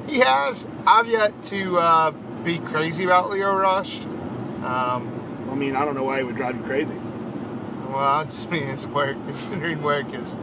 He 0.06 0.19
has. 0.19 0.67
I've 0.86 1.08
yet 1.08 1.41
to 1.43 1.80
uh, 1.80 2.12
be 2.43 2.60
crazy 2.60 3.06
about 3.06 3.30
Lio 3.30 3.56
Rush. 3.56 4.04
Um, 4.62 5.22
I 5.49 5.56
mean, 5.56 5.75
I 5.75 5.86
don't 5.86 5.95
know 5.95 6.03
why 6.03 6.17
he 6.19 6.23
would 6.23 6.36
drive 6.36 6.56
you 6.56 6.63
crazy. 6.63 6.95
well, 6.95 7.97
I 7.97 8.23
just 8.25 8.49
mean 8.49 8.63
his 8.67 8.88
work. 8.88 9.17
His 9.27 9.41
in 9.51 9.84
work 9.84 10.13
is. 10.13 10.36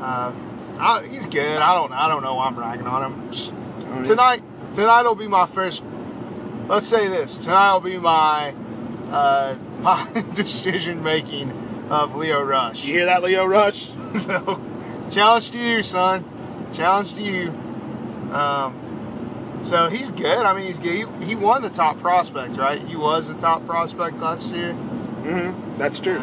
Uh, 0.00 0.32
I, 0.78 1.06
he's 1.06 1.26
good. 1.26 1.58
I 1.58 1.74
don't. 1.74 1.92
I 1.92 2.08
don't 2.08 2.22
know. 2.22 2.34
why 2.34 2.46
I'm 2.46 2.58
ragging 2.58 2.86
on 2.86 3.12
him. 3.12 3.94
Mean, 3.94 4.04
Tonight. 4.04 4.42
Tonight 4.74 5.02
will 5.02 5.14
be 5.14 5.28
my 5.28 5.46
first. 5.46 5.82
Let's 6.68 6.86
say 6.86 7.08
this. 7.08 7.38
Tonight 7.38 7.74
will 7.74 7.80
be 7.80 7.98
my 7.98 8.54
uh, 9.10 9.56
my 9.80 10.24
decision 10.34 11.02
making 11.02 11.50
of 11.90 12.14
Lio 12.14 12.42
Rush. 12.42 12.84
You 12.84 12.94
hear 12.94 13.06
that, 13.06 13.22
Lio 13.22 13.44
Rush? 13.44 13.90
So, 14.16 14.62
challenge 15.10 15.50
to 15.50 15.58
you, 15.58 15.82
son. 15.82 16.24
Challenge 16.72 17.14
to 17.16 17.22
you. 17.22 17.48
Um, 18.32 18.80
so 19.66 19.88
he's 19.88 20.10
good. 20.10 20.46
I 20.46 20.54
mean, 20.54 20.66
he's 20.66 20.78
good. 20.78 21.08
He, 21.22 21.26
he 21.26 21.34
won 21.34 21.62
the 21.62 21.70
top 21.70 21.98
prospect, 21.98 22.56
right? 22.56 22.80
He 22.80 22.96
was 22.96 23.28
the 23.28 23.34
top 23.34 23.66
prospect 23.66 24.18
last 24.18 24.52
year. 24.52 24.72
Mm-hmm. 24.72 25.78
That's 25.78 26.00
true. 26.00 26.22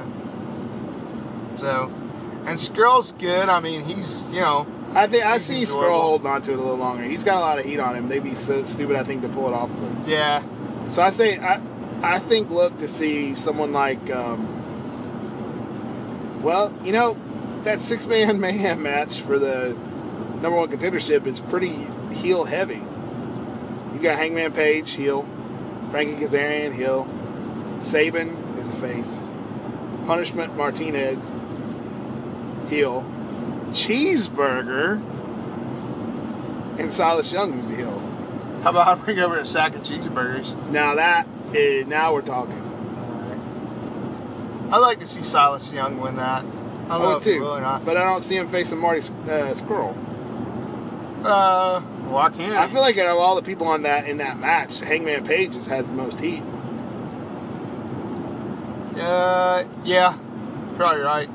So, 1.56 1.92
and 2.46 2.58
Scurll's 2.58 3.12
good. 3.14 3.50
I 3.50 3.60
mean, 3.60 3.84
he's 3.84 4.24
you 4.30 4.42
know 4.42 4.68
I 4.96 5.08
think 5.08 5.26
I 5.26 5.38
see. 5.38 5.64
Scurll 5.64 6.02
holding 6.02 6.28
on 6.28 6.42
to 6.44 6.52
it 6.52 6.60
a 6.60 6.62
little 6.62 6.78
longer. 6.78 7.04
He's 7.04 7.24
got 7.24 7.38
a 7.38 7.40
lot 7.40 7.58
of 7.58 7.66
heat 7.66 7.80
on 7.80 7.96
him. 7.96 8.10
They'd 8.10 8.24
be 8.24 8.36
so 8.36 8.64
stupid, 8.66 8.96
I 8.96 9.04
think, 9.04 9.24
to 9.24 9.30
pull 9.30 9.48
it 9.48 9.54
off 9.54 9.72
of 9.72 9.78
him. 9.80 10.04
yeah 10.06 10.44
So 10.88 11.02
I 11.02 11.10
say 11.10 11.40
I, 11.40 11.62
I 12.02 12.20
think 12.20 12.52
look 12.52 12.78
to 12.80 12.88
see 12.88 13.34
someone 13.36 13.72
like, 13.72 14.12
um, 14.12 14.48
well, 16.44 16.72
you 16.84 16.92
know, 16.92 17.18
that 17.64 17.82
six 17.82 18.06
man 18.14 18.40
mayhem 18.40 18.84
match 18.84 19.22
for 19.22 19.40
the 19.40 19.70
number 20.42 20.52
one 20.52 20.70
contendership 20.70 21.26
is 21.26 21.40
pretty 21.40 21.88
heel 22.12 22.44
heavy. 22.44 22.84
Got 24.04 24.18
Hangman 24.18 24.52
Page 24.52 24.92
heel, 24.92 25.26
Frankie 25.90 26.22
Kazarian 26.22 26.74
heel, 26.76 27.08
Sabin 27.80 28.32
is 28.60 28.68
a 28.68 28.76
face, 28.76 29.30
Punishment 30.06 30.58
Martinez 30.58 31.38
heel, 32.68 33.06
Cheeseburger, 33.70 35.02
and 36.78 36.92
Silas 36.92 37.32
Young 37.32 37.54
who's 37.54 37.68
the 37.70 37.78
heel. 37.78 37.98
How 38.64 38.72
about 38.72 38.88
I 38.90 38.96
bring 39.02 39.20
over 39.20 39.38
a 39.38 39.48
sack 39.48 39.74
of 39.74 39.84
cheeseburgers? 39.84 40.54
Now 40.70 40.96
that 40.96 41.26
is 41.54 41.88
now 41.88 42.14
we're 42.14 42.24
talking. 42.24 42.60
I'd 44.70 44.80
like 44.80 45.00
to 45.00 45.08
see 45.08 45.24
Silas 45.24 45.72
Young 45.72 46.02
win 46.02 46.18
that. 46.18 46.40
I 46.40 46.42
don't 46.42 46.92
I 46.92 46.98
know 46.98 47.16
if 47.16 47.24
he 47.24 47.36
too, 47.36 47.40
will 47.40 47.56
or 47.56 47.62
not. 47.62 47.86
but 47.86 47.96
I 47.96 48.04
don't 48.04 48.22
see 48.22 48.36
him 48.36 48.50
facing 48.50 48.80
Marty 48.80 49.00
uh, 49.00 49.54
Scurll. 49.54 49.96
Uh, 51.24 51.82
why 52.10 52.30
can't 52.30 52.54
I 52.56 52.68
feel 52.68 52.82
like 52.82 52.98
out 52.98 53.08
of 53.08 53.18
all 53.18 53.36
the 53.36 53.42
people 53.42 53.68
on 53.68 53.84
that 53.84 54.08
in 54.08 54.18
that 54.18 54.38
match, 54.40 54.80
Hangman 54.80 55.24
Page 55.24 55.54
just 55.54 55.70
has 55.70 55.90
the 55.90 55.96
most 55.96 56.20
heat. 56.20 56.44
Uh, 58.98 59.64
yeah, 59.84 60.18
probably 60.78 61.02
right. 61.02 61.30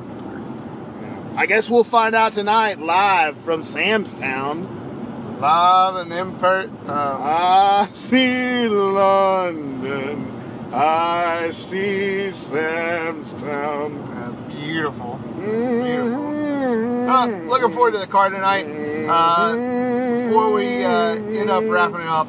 I 1.36 1.46
guess 1.46 1.70
we'll 1.70 1.84
find 1.84 2.14
out 2.14 2.32
tonight 2.32 2.80
live 2.80 3.38
from 3.38 3.62
Sam's 3.62 4.12
Town. 4.12 5.38
Live 5.40 5.94
and 5.94 6.12
impert. 6.12 6.68
Uh, 6.84 6.92
I 6.92 7.88
see 7.92 8.66
London. 8.66 10.34
I 10.72 11.50
see 11.52 12.32
Sam's 12.32 13.34
Town. 13.34 13.98
uh, 13.98 14.32
beautiful. 14.50 15.20
Beautiful. 15.36 17.08
Uh, 17.08 17.26
looking 17.46 17.70
forward 17.70 17.92
to 17.92 17.98
the 17.98 18.06
car 18.08 18.30
tonight. 18.30 18.66
Uh, 19.10 19.56
before 20.26 20.52
we 20.52 20.84
uh, 20.84 21.14
end 21.14 21.50
up 21.50 21.64
wrapping 21.64 22.00
it 22.00 22.06
up, 22.06 22.28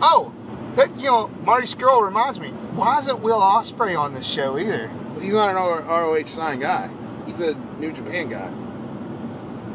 oh, 0.00 0.32
that 0.76 0.96
you 0.96 1.06
know, 1.06 1.28
Marty 1.44 1.66
Scurll 1.66 2.02
reminds 2.04 2.38
me. 2.38 2.50
Why 2.74 2.98
isn't 3.00 3.20
Will 3.20 3.40
Ospreay 3.40 3.98
on 3.98 4.14
this 4.14 4.26
show 4.26 4.56
either? 4.58 4.90
He's 5.20 5.34
not 5.34 5.50
an 5.50 5.56
ROH 5.56 6.26
signed 6.26 6.60
guy. 6.60 6.88
He's 7.26 7.40
a 7.40 7.54
New 7.78 7.92
Japan 7.92 8.28
guy. 8.30 8.50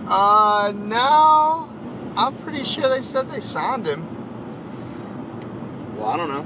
Uh, 0.08 0.72
no. 0.74 1.70
I'm 2.16 2.36
pretty 2.38 2.64
sure 2.64 2.88
they 2.90 3.02
said 3.02 3.30
they 3.30 3.42
signed 3.42 3.86
him. 3.86 4.08
Well, 5.98 6.08
I 6.08 6.18
don't 6.18 6.30
know. 6.30 6.46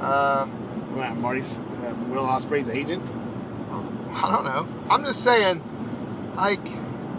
Uh, 0.00 0.46
What, 0.46 1.16
Marty's 1.16 1.58
uh, 1.58 1.94
Will 2.08 2.24
Ospreay's 2.24 2.68
agent. 2.68 3.10
I 4.14 4.30
don't 4.30 4.44
know. 4.44 4.68
I'm 4.88 5.04
just 5.04 5.22
saying, 5.22 5.62
like, 6.36 6.66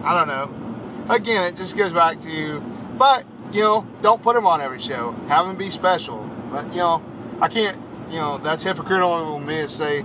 I 0.03 0.17
don't 0.17 0.27
know. 0.27 1.13
Again, 1.13 1.43
it 1.43 1.57
just 1.57 1.77
goes 1.77 1.91
back 1.91 2.19
to, 2.21 2.31
you. 2.31 2.59
but 2.97 3.25
you 3.51 3.61
know, 3.61 3.87
don't 4.01 4.21
put 4.21 4.35
them 4.35 4.45
on 4.45 4.61
every 4.61 4.79
show. 4.79 5.11
Have 5.27 5.45
them 5.45 5.55
be 5.55 5.69
special. 5.69 6.29
But 6.51 6.71
you 6.71 6.77
know, 6.77 7.03
I 7.41 7.47
can't. 7.47 7.79
You 8.09 8.17
know, 8.17 8.37
that's 8.37 8.63
hypocritical 8.63 9.37
of 9.37 9.43
me 9.43 9.57
to 9.57 9.69
say. 9.69 10.03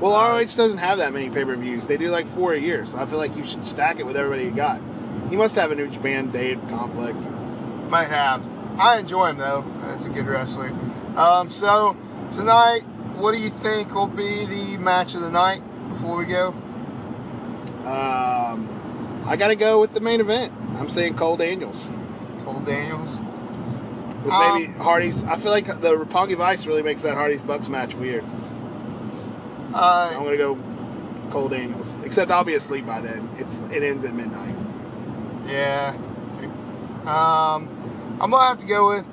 Well, 0.00 0.12
ROH 0.12 0.56
doesn't 0.56 0.78
have 0.78 0.98
that 0.98 1.12
many 1.12 1.30
pay 1.30 1.44
per 1.44 1.54
views. 1.54 1.86
They 1.86 1.96
do 1.96 2.08
like 2.08 2.26
four 2.26 2.54
a 2.54 2.58
year, 2.58 2.86
so 2.86 2.98
I 2.98 3.06
feel 3.06 3.18
like 3.18 3.36
you 3.36 3.44
should 3.44 3.64
stack 3.64 4.00
it 4.00 4.06
with 4.06 4.16
everybody 4.16 4.44
you 4.44 4.50
got. 4.50 4.80
He 5.30 5.36
must 5.36 5.54
have 5.54 5.70
a 5.70 5.74
New 5.74 5.88
Japan 5.88 6.30
Day 6.30 6.56
conflict. 6.68 7.20
Might 7.88 8.08
have. 8.08 8.42
I 8.78 8.98
enjoy 8.98 9.28
him 9.28 9.38
though. 9.38 9.64
That's 9.82 10.06
a 10.06 10.10
good 10.10 10.26
wrestler. 10.26 10.72
Um, 11.16 11.50
so 11.50 11.96
tonight, 12.32 12.80
what 13.16 13.32
do 13.32 13.38
you 13.38 13.50
think 13.50 13.94
will 13.94 14.06
be 14.06 14.44
the 14.46 14.78
match 14.78 15.14
of 15.14 15.20
the 15.20 15.30
night? 15.30 15.62
Before 16.02 16.16
we 16.16 16.24
go, 16.24 16.48
Um, 17.86 19.22
I 19.24 19.36
got 19.36 19.48
to 19.48 19.54
go 19.54 19.80
with 19.80 19.94
the 19.94 20.00
main 20.00 20.20
event. 20.20 20.52
I'm 20.76 20.90
saying 20.90 21.14
Cole 21.14 21.36
Daniels. 21.36 21.92
Cole 22.44 22.58
Daniels. 22.58 23.20
With 24.24 24.32
Um, 24.32 24.54
maybe 24.62 24.72
Hardy's. 24.78 25.22
I 25.22 25.36
feel 25.36 25.52
like 25.52 25.66
the 25.66 25.94
Roppongi 25.96 26.36
Vice 26.36 26.66
really 26.66 26.82
makes 26.82 27.02
that 27.02 27.14
Hardy's 27.14 27.40
Bucks 27.40 27.68
match 27.68 27.94
weird. 27.94 28.24
So 29.70 29.78
I'm 29.78 30.12
Uh, 30.20 30.24
gonna 30.24 30.36
go 30.36 30.58
Cole 31.30 31.48
Daniels. 31.48 32.00
Except 32.04 32.32
I'll 32.32 32.42
be 32.42 32.54
asleep 32.54 32.84
by 32.84 33.00
then. 33.00 33.28
It's 33.38 33.60
it 33.70 33.84
ends 33.84 34.04
at 34.04 34.12
midnight. 34.12 34.56
Yeah. 35.46 35.94
Um, 37.06 37.68
I'm 38.20 38.28
gonna 38.30 38.48
have 38.48 38.58
to 38.58 38.66
go 38.66 38.88
with, 38.88 39.04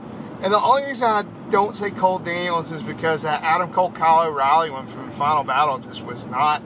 and 0.41 0.51
the 0.51 0.59
only 0.59 0.85
reason 0.85 1.07
I 1.07 1.23
don't 1.51 1.75
say 1.75 1.91
Cole 1.91 2.17
Daniels 2.17 2.71
is 2.71 2.81
because 2.81 3.21
that 3.21 3.43
Adam 3.43 3.71
Cole 3.71 3.91
Kyle 3.91 4.27
O'Reilly 4.27 4.71
one 4.71 4.87
from 4.87 5.11
Final 5.11 5.43
Battle 5.43 5.77
just 5.77 6.03
was 6.03 6.25
not 6.25 6.63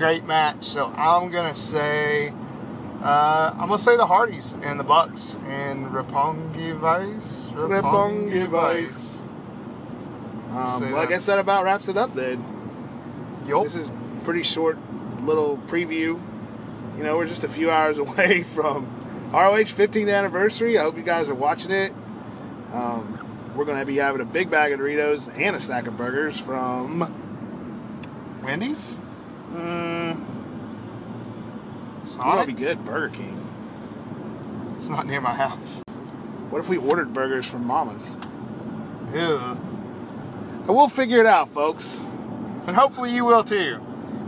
great 0.00 0.24
match. 0.24 0.64
So 0.64 0.86
I'm 0.96 1.30
gonna 1.30 1.54
say, 1.54 2.30
uh, 3.02 3.50
I'm 3.52 3.68
gonna 3.68 3.78
say 3.78 3.98
the 3.98 4.06
Hardys 4.06 4.54
and 4.62 4.80
the 4.80 4.84
Bucks 4.84 5.36
and 5.44 5.86
Roppongi 5.88 6.74
Vice. 6.74 7.50
Roppongi 7.50 8.48
Vice. 8.48 9.20
Um, 10.52 10.80
well, 10.80 10.96
I 10.96 11.06
guess 11.06 11.26
that 11.26 11.38
about 11.38 11.64
wraps 11.64 11.88
it 11.88 11.98
up 11.98 12.14
then. 12.14 12.42
Yup. 13.46 13.62
This 13.62 13.76
is 13.76 13.92
pretty 14.24 14.42
short 14.42 14.78
little 15.22 15.58
preview. 15.66 16.18
You 16.96 17.04
know, 17.04 17.18
we're 17.18 17.28
just 17.28 17.44
a 17.44 17.48
few 17.48 17.70
hours 17.70 17.98
away 18.04 18.42
from 18.42 18.86
ROH 19.32 19.68
15th 19.76 20.12
anniversary. 20.12 20.78
I 20.78 20.82
hope 20.82 20.96
you 20.96 21.02
guys 21.02 21.28
are 21.28 21.34
watching 21.34 21.70
it. 21.70 21.92
Um, 22.72 23.52
we're 23.54 23.66
going 23.66 23.78
to 23.78 23.84
be 23.86 23.96
having 23.96 24.22
a 24.22 24.24
big 24.24 24.50
bag 24.50 24.72
of 24.72 24.80
Doritos 24.80 25.30
and 25.38 25.54
a 25.54 25.60
stack 25.60 25.86
of 25.86 25.96
burgers 25.98 26.40
from. 26.40 27.14
Wendy's. 28.42 28.98
Mm, 29.52 30.24
It's 32.02 32.16
that'll 32.16 32.34
not. 32.36 32.46
be 32.46 32.52
good. 32.52 32.84
Burger 32.84 33.08
King. 33.14 33.36
It's 34.76 34.88
not 34.88 35.06
near 35.06 35.20
my 35.20 35.34
house. 35.34 35.82
What 36.50 36.58
if 36.60 36.68
we 36.68 36.78
ordered 36.78 37.12
burgers 37.12 37.46
from 37.46 37.66
Mama's? 37.66 38.16
Ew. 39.12 39.36
And 39.38 40.68
we'll 40.68 40.88
figure 40.88 41.18
it 41.20 41.26
out, 41.26 41.50
folks. 41.52 42.00
and 42.66 42.76
hopefully 42.76 43.12
you 43.14 43.24
will 43.24 43.42
too. 43.44 43.80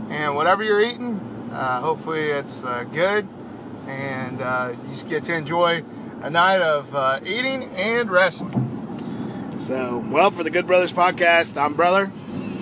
And 0.09 0.35
whatever 0.35 0.63
you're 0.63 0.81
eating, 0.81 1.19
uh, 1.51 1.79
hopefully 1.81 2.23
it's 2.25 2.63
uh, 2.63 2.83
good, 2.91 3.27
and 3.87 4.41
uh, 4.41 4.73
you 4.83 4.89
just 4.89 5.07
get 5.07 5.23
to 5.25 5.33
enjoy 5.35 5.83
a 6.21 6.29
night 6.29 6.61
of 6.61 6.93
uh, 6.93 7.19
eating 7.25 7.63
and 7.75 8.09
wrestling. 8.11 8.69
So, 9.59 10.03
well, 10.09 10.29
for 10.31 10.43
the 10.43 10.49
Good 10.49 10.67
Brothers 10.67 10.91
podcast, 10.91 11.59
I'm 11.61 11.73
Brother. 11.73 12.11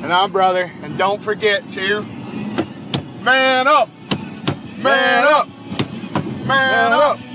And 0.04 0.12
I'm 0.12 0.32
brother, 0.32 0.71
and 0.84 0.97
don't 0.97 1.21
forget 1.21 1.67
to 1.71 2.04
man 3.23 3.67
up. 3.67 3.89
Man 4.84 5.27
up! 5.27 5.47
Man 6.47 6.91
up! 6.91 7.30